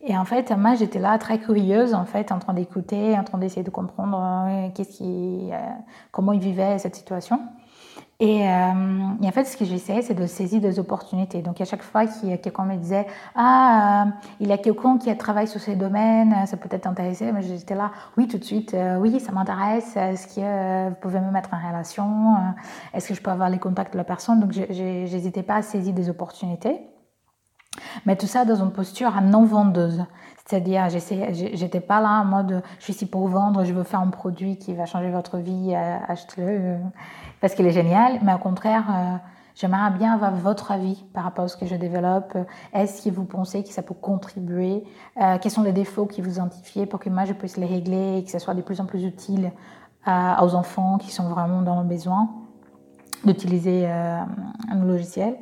Et 0.00 0.16
en 0.16 0.24
fait, 0.24 0.50
moi, 0.52 0.74
j'étais 0.74 0.98
là 0.98 1.18
très 1.18 1.38
curieuse, 1.38 1.92
en 1.92 2.06
fait, 2.06 2.32
en 2.32 2.38
train 2.38 2.54
d'écouter, 2.54 3.16
en 3.18 3.24
train 3.24 3.36
d'essayer 3.36 3.62
de 3.62 3.70
comprendre 3.70 4.18
euh, 4.48 4.68
qui, 4.70 5.50
comment 6.12 6.32
ils 6.32 6.40
vivaient 6.40 6.78
cette 6.78 6.96
situation. 6.96 7.40
Et, 8.22 8.48
euh, 8.48 8.72
et, 9.20 9.26
en 9.26 9.32
fait, 9.32 9.44
ce 9.44 9.56
que 9.56 9.64
j'essaie, 9.64 10.00
c'est 10.00 10.14
de 10.14 10.26
saisir 10.26 10.60
des 10.60 10.78
opportunités. 10.78 11.42
Donc, 11.42 11.60
à 11.60 11.64
chaque 11.64 11.82
fois 11.82 12.02
a 12.02 12.36
quelqu'un 12.36 12.64
me 12.64 12.76
disait 12.76 13.04
Ah, 13.34 14.04
euh, 14.06 14.10
il 14.38 14.46
y 14.46 14.52
a 14.52 14.58
quelqu'un 14.58 14.96
qui 14.96 15.16
travaille 15.16 15.48
sur 15.48 15.60
ces 15.60 15.74
domaines, 15.74 16.46
ça 16.46 16.56
peut 16.56 16.68
être 16.70 16.86
intéressé, 16.86 17.32
mais 17.32 17.42
j'étais 17.42 17.74
là, 17.74 17.90
oui, 18.16 18.28
tout 18.28 18.38
de 18.38 18.44
suite, 18.44 18.74
euh, 18.74 18.98
oui, 18.98 19.18
ça 19.18 19.32
m'intéresse. 19.32 19.96
Est-ce 19.96 20.36
que 20.36 20.88
vous 20.90 20.94
pouvez 21.00 21.18
me 21.18 21.32
mettre 21.32 21.50
en 21.52 21.68
relation? 21.68 22.36
Est-ce 22.94 23.08
que 23.08 23.14
je 23.14 23.22
peux 23.22 23.32
avoir 23.32 23.50
les 23.50 23.58
contacts 23.58 23.92
de 23.92 23.98
la 23.98 24.04
personne 24.04 24.38
Donc, 24.38 24.52
j'hésitais 24.52 25.42
pas 25.42 25.56
à 25.56 25.62
saisir 25.62 25.92
des 25.92 26.08
opportunités. 26.08 26.80
Mais 28.06 28.16
tout 28.16 28.26
ça 28.26 28.44
dans 28.44 28.56
une 28.56 28.72
posture 28.72 29.16
à 29.16 29.20
non-vendeuse. 29.20 30.04
C'est-à-dire, 30.46 30.88
j'étais 30.88 31.80
pas 31.80 32.00
là 32.00 32.20
en 32.20 32.24
mode 32.24 32.62
je 32.78 32.84
suis 32.84 32.92
ici 32.92 33.06
pour 33.06 33.28
vendre, 33.28 33.64
je 33.64 33.72
veux 33.72 33.84
faire 33.84 34.00
un 34.00 34.08
produit 34.08 34.58
qui 34.58 34.74
va 34.74 34.86
changer 34.86 35.10
votre 35.10 35.38
vie, 35.38 35.74
achetez-le 35.74 36.78
parce 37.40 37.54
qu'il 37.54 37.66
est 37.66 37.72
génial, 37.72 38.18
mais 38.22 38.34
au 38.34 38.38
contraire, 38.38 38.84
euh, 38.90 39.16
j'aimerais 39.54 39.90
bien 39.90 40.14
avoir 40.14 40.34
votre 40.34 40.70
avis 40.70 41.04
par 41.12 41.24
rapport 41.24 41.44
à 41.44 41.48
ce 41.48 41.56
que 41.56 41.66
je 41.66 41.74
développe. 41.74 42.36
Est-ce 42.72 43.02
que 43.02 43.10
vous 43.10 43.24
pensez 43.24 43.62
que 43.62 43.70
ça 43.70 43.82
peut 43.82 43.94
contribuer 43.94 44.84
euh, 45.20 45.38
Quels 45.40 45.52
sont 45.52 45.62
les 45.62 45.72
défauts 45.72 46.06
que 46.06 46.22
vous 46.22 46.34
identifiez 46.34 46.86
pour 46.86 47.00
que 47.00 47.10
moi 47.10 47.24
je 47.24 47.32
puisse 47.32 47.56
les 47.56 47.66
régler 47.66 48.18
et 48.18 48.24
que 48.24 48.30
ce 48.30 48.38
soit 48.38 48.54
de 48.54 48.62
plus 48.62 48.80
en 48.80 48.86
plus 48.86 49.04
utile 49.04 49.52
euh, 50.08 50.34
aux 50.40 50.54
enfants 50.54 50.98
qui 50.98 51.10
sont 51.10 51.28
vraiment 51.28 51.62
dans 51.62 51.80
le 51.80 51.86
besoin 51.86 52.30
d'utiliser 53.24 53.84
euh, 53.86 54.20
un 54.70 54.84
logiciel. 54.84 55.36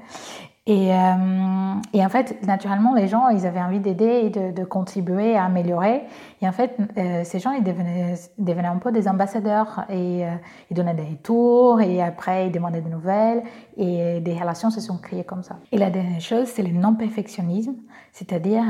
Et, 0.70 0.94
euh, 0.94 1.74
et, 1.92 2.04
en 2.04 2.08
fait, 2.08 2.46
naturellement, 2.46 2.94
les 2.94 3.08
gens, 3.08 3.28
ils 3.28 3.44
avaient 3.44 3.60
envie 3.60 3.80
d'aider 3.80 4.22
et 4.22 4.30
de, 4.30 4.64
contribuer 4.64 5.36
à 5.36 5.46
améliorer. 5.46 6.04
Et 6.40 6.48
en 6.48 6.52
fait, 6.52 6.76
euh, 6.96 7.22
ces 7.24 7.40
gens, 7.40 7.50
ils 7.50 7.64
devenaient, 7.64 8.68
un 8.68 8.76
peu 8.76 8.92
des 8.92 9.08
ambassadeurs 9.08 9.84
et 9.88 10.24
euh, 10.24 10.30
ils 10.70 10.76
donnaient 10.76 10.94
des 10.94 11.16
tours 11.16 11.80
et 11.80 12.00
après, 12.00 12.46
ils 12.46 12.52
demandaient 12.52 12.82
des 12.82 12.88
nouvelles 12.90 13.42
et 13.76 14.20
des 14.20 14.34
relations 14.34 14.70
se 14.70 14.80
sont 14.80 14.98
créées 14.98 15.24
comme 15.24 15.42
ça. 15.42 15.56
Et 15.72 15.78
la 15.78 15.90
dernière 15.90 16.20
chose, 16.20 16.46
c'est 16.46 16.62
le 16.62 16.70
non-perfectionnisme, 16.70 17.74
c'est-à-dire, 18.12 18.62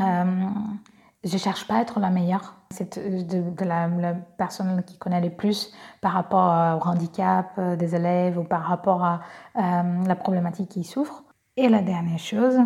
je 1.22 1.36
cherche 1.36 1.68
pas 1.68 1.74
à 1.74 1.82
être 1.82 2.00
la 2.00 2.08
meilleure. 2.08 2.54
C'est 2.70 2.98
de, 2.98 3.64
la, 3.64 3.88
la, 3.88 4.14
personne 4.14 4.82
qui 4.86 4.96
connaît 4.96 5.20
le 5.20 5.30
plus 5.30 5.70
par 6.00 6.12
rapport 6.12 6.80
au 6.80 6.88
handicap 6.88 7.60
des 7.76 7.94
élèves 7.94 8.38
ou 8.38 8.44
par 8.44 8.62
rapport 8.62 9.04
à 9.04 9.20
la 9.54 10.14
problématique 10.14 10.70
qu'ils 10.70 10.86
souffrent. 10.86 11.24
Et 11.60 11.68
la 11.68 11.82
dernière 11.82 12.18
chose, 12.18 12.56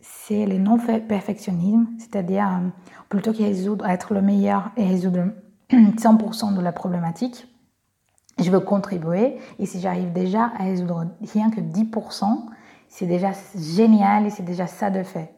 c'est 0.00 0.44
le 0.44 0.58
non-perfectionnisme, 0.58 1.86
c'est-à-dire 1.96 2.46
euh, 2.46 2.68
plutôt 3.08 3.32
qu'à 3.32 3.48
être 3.48 4.12
le 4.12 4.20
meilleur 4.20 4.70
et 4.76 4.86
résoudre 4.86 5.28
100% 5.70 6.54
de 6.56 6.60
la 6.60 6.70
problématique, 6.70 7.48
je 8.38 8.50
veux 8.50 8.60
contribuer. 8.60 9.38
Et 9.58 9.64
si 9.64 9.80
j'arrive 9.80 10.12
déjà 10.12 10.52
à 10.58 10.64
résoudre 10.64 11.06
rien 11.32 11.48
que 11.48 11.62
10%, 11.62 12.44
c'est 12.90 13.06
déjà 13.06 13.30
génial 13.56 14.26
et 14.26 14.30
c'est 14.30 14.42
déjà 14.42 14.66
ça 14.66 14.90
de 14.90 15.02
fait. 15.02 15.34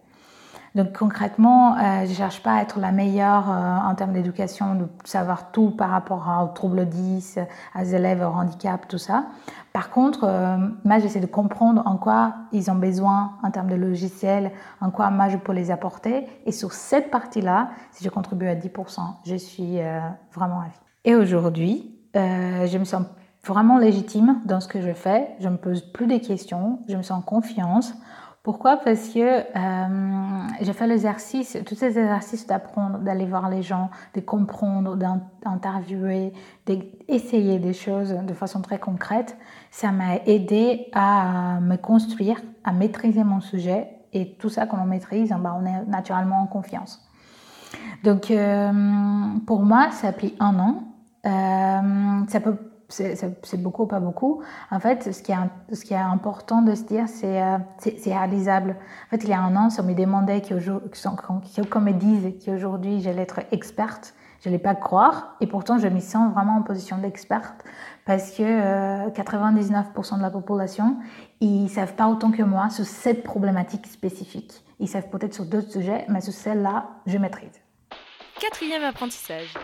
Donc 0.76 0.92
concrètement, 0.92 1.74
euh, 1.78 2.04
je 2.04 2.10
ne 2.10 2.14
cherche 2.14 2.42
pas 2.42 2.56
à 2.56 2.60
être 2.60 2.78
la 2.78 2.92
meilleure 2.92 3.48
euh, 3.48 3.78
en 3.78 3.94
termes 3.94 4.12
d'éducation, 4.12 4.74
de 4.74 4.86
savoir 5.04 5.50
tout 5.50 5.70
par 5.70 5.88
rapport 5.88 6.28
aux 6.44 6.52
troubles 6.52 6.86
10, 6.86 7.38
aux 7.80 7.82
élèves 7.82 8.20
au 8.20 8.26
handicap, 8.26 8.86
tout 8.86 8.98
ça. 8.98 9.24
Par 9.72 9.88
contre, 9.88 10.24
euh, 10.24 10.58
moi, 10.84 10.98
j'essaie 10.98 11.20
de 11.20 11.26
comprendre 11.26 11.82
en 11.86 11.96
quoi 11.96 12.34
ils 12.52 12.70
ont 12.70 12.74
besoin 12.74 13.32
en 13.42 13.50
termes 13.50 13.70
de 13.70 13.74
logiciels, 13.74 14.52
en 14.82 14.90
quoi 14.90 15.08
moi, 15.08 15.30
je 15.30 15.38
peux 15.38 15.52
les 15.52 15.70
apporter. 15.70 16.26
Et 16.44 16.52
sur 16.52 16.74
cette 16.74 17.10
partie-là, 17.10 17.70
si 17.92 18.04
je 18.04 18.10
contribue 18.10 18.46
à 18.46 18.54
10%, 18.54 19.00
je 19.24 19.36
suis 19.36 19.78
vraiment 20.34 20.58
ravie. 20.58 20.78
Et 21.06 21.14
aujourd'hui, 21.14 21.90
je 22.14 22.76
me 22.76 22.84
sens 22.84 23.02
vraiment 23.46 23.78
légitime 23.78 24.40
dans 24.44 24.60
ce 24.60 24.68
que 24.68 24.82
je 24.82 24.92
fais. 24.92 25.28
Je 25.40 25.48
me 25.48 25.56
pose 25.56 25.80
plus 25.80 26.06
de 26.06 26.18
questions, 26.18 26.80
je 26.86 26.96
me 26.96 27.02
sens 27.02 27.18
en 27.18 27.22
confiance. 27.22 27.94
Pourquoi? 28.46 28.76
Parce 28.76 29.08
que 29.08 29.18
euh, 29.40 30.48
j'ai 30.60 30.72
fait 30.72 30.86
l'exercice, 30.86 31.58
tous 31.66 31.74
ces 31.74 31.98
exercices 31.98 32.46
d'apprendre, 32.46 32.98
d'aller 32.98 33.26
voir 33.26 33.50
les 33.50 33.60
gens, 33.60 33.90
de 34.14 34.20
comprendre, 34.20 34.94
d'interviewer, 34.94 36.32
d'essayer 36.64 37.58
des 37.58 37.72
choses 37.72 38.10
de 38.12 38.34
façon 38.34 38.62
très 38.62 38.78
concrète. 38.78 39.36
Ça 39.72 39.90
m'a 39.90 40.18
aidé 40.26 40.86
à 40.92 41.58
me 41.60 41.74
construire, 41.74 42.40
à 42.62 42.70
maîtriser 42.70 43.24
mon 43.24 43.40
sujet. 43.40 43.88
Et 44.12 44.36
tout 44.38 44.48
ça, 44.48 44.64
quand 44.66 44.78
on 44.80 44.86
maîtrise, 44.86 45.30
ben, 45.30 45.60
on 45.60 45.66
est 45.66 45.84
naturellement 45.86 46.40
en 46.40 46.46
confiance. 46.46 47.04
Donc, 48.04 48.30
euh, 48.30 48.70
pour 49.44 49.62
moi, 49.62 49.90
ça 49.90 50.06
a 50.06 50.12
pris 50.12 50.36
un 50.38 50.56
an. 50.60 50.84
Euh, 51.26 52.24
ça 52.28 52.38
peut 52.38 52.56
c'est 52.88 53.62
beaucoup 53.62 53.82
ou 53.82 53.86
pas 53.86 54.00
beaucoup. 54.00 54.42
En 54.70 54.80
fait, 54.80 55.12
ce 55.12 55.22
qui 55.22 55.32
est, 55.32 55.74
ce 55.74 55.84
qui 55.84 55.94
est 55.94 55.98
important 55.98 56.62
de 56.62 56.74
se 56.74 56.82
dire, 56.82 57.08
c'est 57.08 57.42
euh, 57.42 57.58
réalisable. 58.04 58.76
En 59.06 59.10
fait, 59.10 59.24
il 59.24 59.30
y 59.30 59.32
a 59.32 59.40
un 59.40 59.56
an, 59.56 59.70
si 59.70 59.80
on 59.80 59.84
me 59.84 59.94
demandait 59.94 60.40
qu'on 60.42 61.80
me 61.80 61.92
dise 61.92 62.34
qu'aujourd'hui 62.44 63.00
j'allais 63.00 63.22
être 63.22 63.40
experte, 63.50 64.14
je 64.40 64.48
n'allais 64.48 64.62
pas 64.62 64.74
croire. 64.74 65.36
Et 65.40 65.46
pourtant, 65.46 65.78
je 65.78 65.88
me 65.88 66.00
sens 66.00 66.32
vraiment 66.32 66.56
en 66.56 66.62
position 66.62 66.98
d'experte 66.98 67.64
parce 68.04 68.30
que 68.30 68.42
euh, 68.42 69.10
99% 69.10 70.18
de 70.18 70.22
la 70.22 70.30
population, 70.30 70.96
ils 71.40 71.68
savent 71.68 71.94
pas 71.94 72.06
autant 72.08 72.30
que 72.30 72.42
moi 72.42 72.70
sur 72.70 72.84
cette 72.84 73.24
problématique 73.24 73.86
spécifique. 73.86 74.64
Ils 74.78 74.88
savent 74.88 75.08
peut-être 75.08 75.34
sur 75.34 75.46
d'autres 75.46 75.72
sujets, 75.72 76.04
mais 76.08 76.20
sur 76.20 76.32
celle-là, 76.32 76.86
je 77.06 77.18
maîtrise. 77.18 77.60
Quatrième 78.40 78.84
apprentissage. 78.84 79.54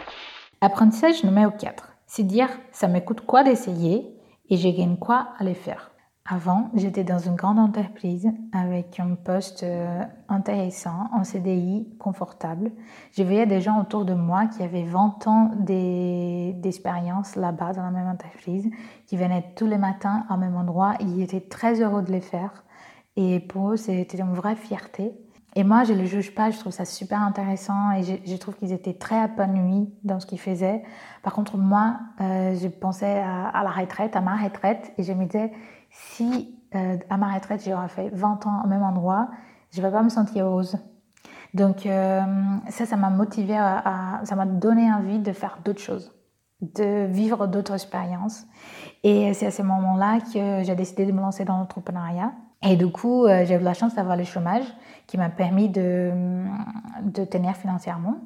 Apprentissage 0.61 1.23
numéro 1.23 1.51
4 1.51 1.92
c'est 2.07 2.25
dire 2.25 2.49
ça 2.73 2.89
me 2.89 3.01
coûte 3.01 3.23
quoi 3.23 3.45
d'essayer 3.45 4.17
et 4.49 4.57
je 4.57 4.69
gagne 4.69 4.97
quoi 4.97 5.29
à 5.39 5.45
les 5.45 5.55
faire. 5.55 5.93
Avant, 6.25 6.71
j'étais 6.75 7.03
dans 7.03 7.19
une 7.19 7.35
grande 7.35 7.59
entreprise 7.59 8.31
avec 8.53 9.01
un 9.01 9.17
poste 9.17 9.65
euh, 9.65 10.03
intéressant, 10.29 11.09
en 11.13 11.25
CDI, 11.25 11.89
confortable. 11.99 12.71
Je 13.17 13.25
voyais 13.25 13.45
des 13.45 13.61
gens 13.61 13.81
autour 13.81 14.05
de 14.05 14.15
moi 14.15 14.47
qui 14.47 14.63
avaient 14.63 14.85
20 14.85 15.27
ans 15.27 15.51
d'expérience 15.59 17.35
là-bas 17.35 17.73
dans 17.73 17.83
la 17.83 17.91
même 17.91 18.07
entreprise, 18.07 18.71
qui 19.07 19.17
venaient 19.17 19.53
tous 19.57 19.67
les 19.67 19.79
matins 19.79 20.25
au 20.31 20.37
même 20.37 20.55
endroit. 20.55 20.95
Ils 21.01 21.23
étaient 21.23 21.41
très 21.41 21.83
heureux 21.83 22.03
de 22.03 22.13
les 22.13 22.21
faire. 22.21 22.63
Et 23.17 23.41
pour 23.41 23.73
eux, 23.73 23.77
c'était 23.77 24.19
une 24.19 24.33
vraie 24.33 24.57
fierté. 24.57 25.13
Et 25.55 25.65
moi, 25.65 25.85
je 25.85 25.93
ne 25.93 25.99
les 25.99 26.07
juge 26.07 26.35
pas, 26.35 26.51
je 26.51 26.59
trouve 26.59 26.73
ça 26.73 26.87
super 26.87 27.21
intéressant 27.21 27.93
et 27.93 28.03
je, 28.03 28.37
trouve 28.37 28.57
qu'ils 28.57 28.73
étaient 28.73 28.95
très 28.95 29.27
épanouis 29.27 29.93
dans 30.03 30.19
ce 30.19 30.27
qu'ils 30.27 30.41
faisaient. 30.41 30.83
Par 31.23 31.35
contre, 31.35 31.59
moi, 31.59 31.99
euh, 32.21 32.55
je 32.55 32.69
pensais 32.69 33.21
à, 33.21 33.63
la 33.63 33.71
retraite, 33.71 34.17
à 34.17 34.23
ma 34.23 34.37
retraite, 34.37 34.95
et 34.97 35.03
je 35.03 35.13
me 35.13 35.27
disais, 35.27 35.53
si 35.91 36.59
euh, 36.75 36.97
à 37.11 37.19
ma 37.19 37.35
retraite, 37.35 37.63
j'aurais 37.67 37.89
fait 37.89 38.09
20 38.15 38.47
ans 38.47 38.63
au 38.65 38.67
même 38.67 38.83
endroit, 38.83 39.29
je 39.73 39.81
ne 39.81 39.87
vais 39.87 39.93
pas 39.93 40.03
me 40.03 40.09
sentir 40.09 40.47
heureuse. 40.47 40.79
Donc 41.53 41.85
euh, 41.85 42.23
ça, 42.71 42.87
ça 42.87 42.97
m'a 42.97 43.11
motivé, 43.11 43.55
à, 43.55 44.21
à 44.21 44.25
ça 44.25 44.37
m'a 44.37 44.47
donné 44.47 44.91
envie 44.91 45.19
de 45.19 45.33
faire 45.33 45.59
d'autres 45.63 45.83
choses, 45.83 46.15
de 46.63 47.05
vivre 47.05 47.47
d'autres 47.47 47.75
expériences. 47.75 48.47
Et 49.03 49.35
c'est 49.35 49.47
à 49.47 49.51
ce 49.51 49.61
moment-là 49.61 50.21
que 50.21 50.65
j'ai 50.65 50.75
décidé 50.75 51.05
de 51.05 51.13
me 51.13 51.21
lancer 51.21 51.45
dans 51.45 51.59
l'entrepreneuriat. 51.59 52.33
Et 52.63 52.77
du 52.77 52.89
coup, 52.89 53.27
euh, 53.27 53.45
j'ai 53.45 53.55
eu 53.55 53.59
la 53.59 53.75
chance 53.75 53.95
d'avoir 53.95 54.17
le 54.17 54.25
chômage 54.25 54.65
qui 55.07 55.19
m'a 55.19 55.29
permis 55.29 55.69
de, 55.69 56.13
tenir 57.31 57.57
financièrement. 57.57 58.17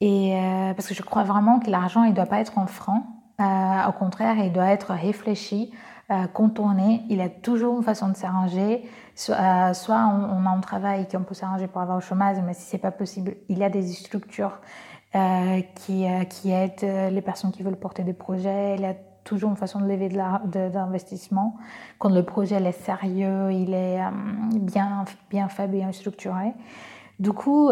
Et 0.00 0.34
euh, 0.34 0.74
parce 0.74 0.88
que 0.88 0.94
je 0.94 1.02
crois 1.02 1.22
vraiment 1.22 1.60
que 1.60 1.70
l'argent, 1.70 2.04
il 2.04 2.10
ne 2.10 2.16
doit 2.16 2.26
pas 2.26 2.40
être 2.40 2.58
en 2.58 2.66
franc. 2.66 3.06
Euh, 3.40 3.88
au 3.88 3.92
contraire, 3.92 4.36
il 4.38 4.52
doit 4.52 4.70
être 4.70 4.92
réfléchi, 4.92 5.72
contourné. 6.34 7.02
Il 7.08 7.16
y 7.16 7.22
a 7.22 7.30
toujours 7.30 7.78
une 7.78 7.82
façon 7.82 8.08
de 8.08 8.16
s'arranger. 8.16 8.86
Euh, 9.28 9.72
soit 9.74 10.06
on, 10.06 10.42
on, 10.42 10.46
a 10.46 10.50
un 10.50 10.60
travail 10.60 11.06
qu'on 11.06 11.22
peut 11.22 11.34
s'arranger 11.34 11.66
pour 11.68 11.80
avoir 11.80 11.98
le 11.98 12.02
chômage, 12.02 12.38
mais 12.44 12.54
si 12.54 12.62
c'est 12.62 12.78
pas 12.78 12.90
possible, 12.90 13.36
il 13.48 13.58
y 13.58 13.64
a 13.64 13.68
des 13.68 13.86
structures 13.92 14.58
qui, 15.12 16.06
qui 16.30 16.50
aide 16.50 17.12
les 17.12 17.22
personnes 17.22 17.52
qui 17.52 17.62
veulent 17.62 17.76
porter 17.76 18.02
des 18.02 18.12
projets. 18.12 18.76
Il 18.76 18.82
y 18.82 18.86
a 18.86 18.94
toujours 19.24 19.50
une 19.50 19.56
façon 19.56 19.80
de 19.80 19.86
lever 19.86 20.08
de 20.08 20.74
l'investissement. 20.74 21.56
Quand 21.98 22.08
le 22.08 22.22
projet 22.24 22.56
est 22.56 22.72
sérieux, 22.72 23.52
il 23.52 23.74
est 23.74 24.00
bien, 24.54 25.04
bien 25.30 25.48
fait, 25.48 25.68
bien 25.68 25.92
structuré. 25.92 26.54
Du 27.18 27.32
coup, 27.32 27.70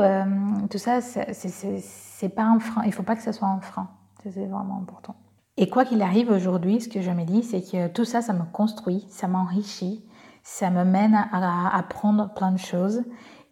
tout 0.70 0.78
ça, 0.78 1.00
c'est 1.00 2.28
pas 2.28 2.44
un 2.44 2.58
frein. 2.60 2.82
Il 2.84 2.92
faut 2.92 3.02
pas 3.02 3.16
que 3.16 3.22
ce 3.22 3.32
soit 3.32 3.48
un 3.48 3.60
frein. 3.60 3.88
C'est 4.22 4.46
vraiment 4.46 4.78
important. 4.82 5.16
Et 5.56 5.68
quoi 5.68 5.84
qu'il 5.84 6.00
arrive 6.02 6.30
aujourd'hui, 6.30 6.80
ce 6.80 6.88
que 6.88 7.00
je 7.00 7.10
me 7.10 7.24
dis, 7.24 7.42
c'est 7.42 7.60
que 7.60 7.88
tout 7.88 8.04
ça, 8.06 8.22
ça 8.22 8.32
me 8.32 8.44
construit, 8.52 9.06
ça 9.10 9.28
m'enrichit, 9.28 10.02
ça 10.42 10.70
me 10.70 10.84
mène 10.84 11.14
à, 11.14 11.76
apprendre 11.76 12.32
plein 12.32 12.52
de 12.52 12.58
choses. 12.58 13.02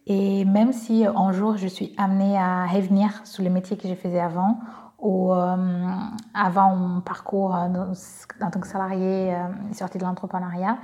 Et 0.09 0.43
même 0.43 0.73
si 0.73 1.05
un 1.05 1.31
jour 1.31 1.55
je 1.55 1.67
suis 1.67 1.93
amenée 1.97 2.35
à 2.35 2.65
revenir 2.65 3.21
sur 3.25 3.43
les 3.43 3.49
métiers 3.49 3.77
que 3.77 3.87
je 3.87 3.93
faisais 3.93 4.19
avant, 4.19 4.59
ou 4.97 5.31
euh, 5.31 5.55
avant 6.33 6.75
mon 6.75 7.01
parcours 7.01 7.51
en 7.53 8.49
tant 8.51 8.59
que 8.59 8.67
salarié 8.67 9.33
euh, 9.33 9.47
sorti 9.71 9.99
de 9.99 10.03
l'entrepreneuriat, 10.03 10.79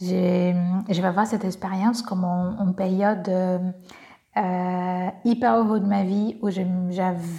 je 0.00 0.52
vais 0.86 1.04
avoir 1.04 1.26
cette 1.26 1.44
expérience 1.44 2.02
comme 2.02 2.24
une 2.24 2.74
période 2.74 3.28
euh, 3.28 5.08
hyper 5.24 5.56
heureuse 5.56 5.80
de 5.80 5.86
ma 5.86 6.04
vie 6.04 6.36
où 6.42 6.50
j'ai 6.50 6.66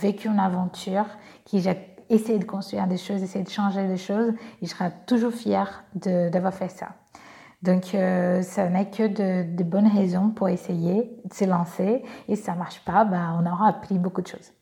vécu 0.02 0.28
une 0.28 0.40
aventure 0.40 1.06
qui 1.46 1.62
j'ai 1.62 1.96
essayer 2.10 2.40
de 2.40 2.46
construire 2.46 2.88
des 2.88 2.98
choses, 2.98 3.22
essayer 3.22 3.46
de 3.46 3.50
changer 3.50 3.88
des 3.88 3.98
choses, 3.98 4.34
et 4.62 4.66
je 4.66 4.70
serai 4.72 4.92
toujours 5.06 5.32
fière 5.32 5.84
d'avoir 5.94 6.56
fait 6.56 6.70
ça. 6.70 6.88
Donc, 7.62 7.94
euh, 7.94 8.42
ça 8.42 8.70
n'est 8.70 8.90
que 8.90 9.08
de, 9.08 9.64
bonnes 9.64 9.88
raisons 9.88 10.30
pour 10.30 10.48
essayer 10.48 11.12
de 11.26 11.34
se 11.34 11.44
lancer. 11.44 12.04
Et 12.30 12.36
si 12.36 12.44
ça 12.44 12.54
ne 12.54 12.60
marche 12.60 12.80
pas, 12.86 13.04
bah, 13.04 13.38
on 13.38 13.46
aura 13.46 13.68
appris 13.68 14.00
beaucoup 14.00 14.22
de 14.22 14.28
choses. 14.28 14.54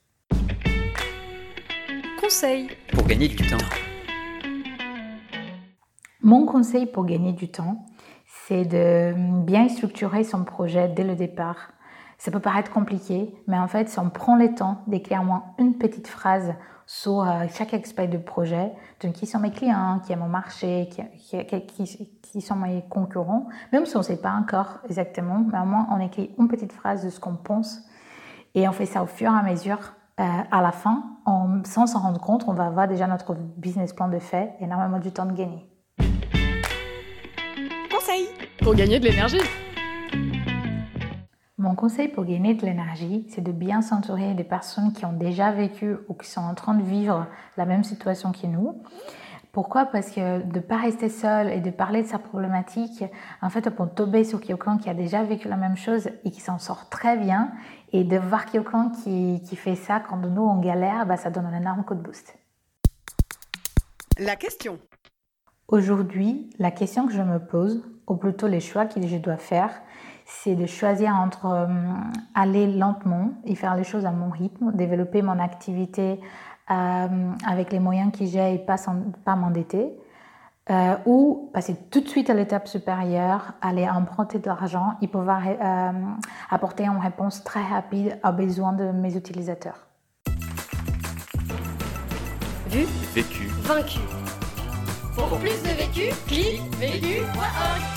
Conseil 2.20 2.70
pour 2.92 3.06
gagner 3.06 3.28
du 3.28 3.36
temps. 3.36 3.58
Mon 6.22 6.46
conseil 6.46 6.88
pour 6.88 7.06
gagner 7.06 7.34
du 7.34 7.50
temps, 7.50 7.86
c'est 8.26 8.66
de 8.66 9.14
bien 9.46 9.70
structurer 9.70 10.24
son 10.24 10.44
projet 10.44 10.90
dès 10.90 11.04
le 11.04 11.16
départ. 11.16 11.74
Ça 12.18 12.32
peut 12.32 12.40
paraître 12.40 12.72
compliqué, 12.72 13.34
mais 13.48 13.60
en 13.60 13.68
fait, 13.68 13.90
si 13.90 14.00
on 14.00 14.10
prend 14.10 14.36
le 14.36 14.56
temps 14.56 14.82
d'écrire 14.88 15.24
moins 15.24 15.44
une 15.60 15.78
petite 15.78 16.08
phrase 16.08 16.56
sur 16.88 17.22
euh, 17.22 17.46
chaque 17.54 17.74
aspect 17.74 18.08
du 18.08 18.18
projet, 18.18 18.72
donc 19.02 19.14
qui 19.14 19.28
sont 19.28 19.40
mes 19.40 19.52
clients, 19.52 20.02
qui 20.04 20.14
est 20.14 20.16
mon 20.16 20.30
marché, 20.30 20.90
qui, 20.90 21.04
qui, 21.68 22.10
qui 22.22 22.42
sont 22.42 22.56
mes 22.56 22.84
concurrents, 22.90 23.48
même 23.72 23.86
si 23.86 23.96
on 23.98 24.00
ne 24.00 24.06
sait 24.06 24.22
pas 24.22 24.32
encore 24.32 24.80
exactement, 24.86 25.46
mais 25.52 25.60
au 25.60 25.66
moins 25.66 25.88
on 25.92 26.00
écrit 26.00 26.34
une 26.40 26.48
petite 26.48 26.72
phrase 26.72 27.06
de 27.06 27.10
ce 27.10 27.20
qu'on 27.20 27.36
pense 27.36 27.82
et 28.56 28.68
on 28.68 28.72
fait 28.72 28.86
ça 28.88 29.04
au 29.04 29.08
fur 29.08 29.32
et 29.32 29.38
à 29.38 29.44
mesure. 29.44 29.78
Euh, 30.20 30.24
à 30.24 30.64
la 30.64 30.72
fin, 30.72 31.04
sans 31.64 31.86
s'en 31.86 32.00
rendre 32.00 32.20
compte, 32.20 32.46
on 32.48 32.54
va 32.54 32.66
avoir 32.66 32.88
déjà 32.88 33.06
notre 33.06 33.36
business 33.36 33.94
plan 33.94 34.08
de 34.08 34.18
fait 34.18 34.56
et 34.60 34.64
énormément 34.64 34.98
du 34.98 35.12
temps 35.12 35.28
de 35.28 35.34
gagner. 35.34 35.70
Conseil 37.92 38.28
pour 38.64 38.74
gagner 38.74 39.00
de 39.00 39.06
l'énergie. 39.06 39.67
Mon 41.68 41.76
conseil 41.76 42.08
pour 42.08 42.24
gagner 42.24 42.54
de 42.54 42.66
l'énergie, 42.66 43.26
c'est 43.28 43.42
de 43.42 43.52
bien 43.52 43.82
s'entourer 43.82 44.34
des 44.36 44.46
personnes 44.46 44.94
qui 44.94 45.04
ont 45.04 45.12
déjà 45.12 45.52
vécu 45.52 45.98
ou 46.08 46.14
qui 46.14 46.30
sont 46.30 46.40
en 46.40 46.56
train 46.56 46.74
de 46.76 46.82
vivre 46.82 47.28
la 47.58 47.66
même 47.66 47.84
situation 47.84 48.32
que 48.32 48.48
nous. 48.48 48.82
Pourquoi? 49.52 49.84
Parce 49.84 50.12
que 50.12 50.44
de 50.44 50.60
ne 50.60 50.62
pas 50.62 50.78
rester 50.78 51.10
seul 51.10 51.50
et 51.50 51.60
de 51.60 51.70
parler 51.70 52.04
de 52.04 52.08
sa 52.08 52.20
problématique, 52.20 53.04
en 53.42 53.50
fait, 53.50 53.68
on 53.68 53.72
peut 53.72 53.94
tomber 53.94 54.24
sur 54.24 54.40
quelqu'un 54.40 54.78
qui 54.78 54.90
a 54.90 54.94
déjà 54.94 55.24
vécu 55.24 55.50
la 55.50 55.58
même 55.58 55.76
chose 55.76 56.08
et 56.24 56.32
qui 56.32 56.40
s'en 56.40 56.58
sort 56.58 56.88
très 56.88 57.18
bien. 57.18 57.52
Et 57.92 58.06
de 58.06 58.18
voir 58.18 58.46
quelqu'un 58.46 58.90
qui, 59.04 59.42
qui, 59.44 59.58
fait 59.58 59.76
ça 59.76 60.00
quand 60.00 60.16
nous, 60.16 60.42
on 60.42 60.62
galère, 60.62 61.06
bah, 61.06 61.18
ça 61.18 61.32
donne 61.32 61.48
un 61.48 61.58
énorme 61.58 61.84
coup 61.84 61.96
de 61.96 62.02
boost. 62.02 62.38
La 64.20 64.38
question. 64.38 64.80
Aujourd'hui, 65.68 66.50
la 66.60 66.72
question 66.72 67.08
que 67.08 67.14
je 67.14 67.22
me 67.22 67.40
pose, 67.40 67.84
ou 68.08 68.16
plutôt 68.16 68.48
les 68.48 68.62
choix 68.62 68.86
que 68.86 69.06
je 69.06 69.18
dois 69.18 69.36
faire, 69.36 69.82
c'est 70.28 70.56
de 70.56 70.66
choisir 70.66 71.16
entre 71.16 71.46
euh, 71.46 71.68
aller 72.36 72.68
lentement 72.68 73.32
et 73.46 73.56
faire 73.56 73.76
les 73.76 73.86
choses 73.86 74.06
à 74.06 74.12
mon 74.12 74.30
rythme, 74.30 74.74
développer 74.74 75.22
mon 75.22 75.40
activité 75.40 76.20
euh, 76.70 77.32
avec 77.48 77.72
les 77.72 77.80
moyens 77.80 78.12
que 78.12 78.26
j'ai 78.26 78.56
et 78.56 78.58
pas, 78.58 78.76
pas 79.24 79.36
m'endetter, 79.38 79.98
euh, 80.70 80.96
ou 81.06 81.50
passer 81.54 81.78
tout 81.90 82.02
de 82.02 82.10
suite 82.10 82.30
à 82.30 82.34
l'étape 82.34 82.68
supérieure, 82.68 83.54
aller 83.62 83.88
emprunter 83.88 84.40
de 84.40 84.48
l'argent 84.48 84.96
et 85.02 85.08
pouvoir 85.08 85.44
apporter 86.52 86.86
une 86.86 87.00
réponse 87.00 87.44
très 87.46 87.64
rapide 87.64 88.20
aux 88.22 88.34
besoins 88.34 88.74
de 88.74 88.92
mes 88.92 89.16
utilisateurs. 89.16 89.88
Vu, 92.68 92.86
vécu, 93.14 93.48
vaincu. 93.62 94.00
Pour 95.16 95.40
plus 95.40 95.64
de 95.64 95.70
vécu, 95.70 96.14
clique 96.28 96.62
vécu.org 96.76 97.97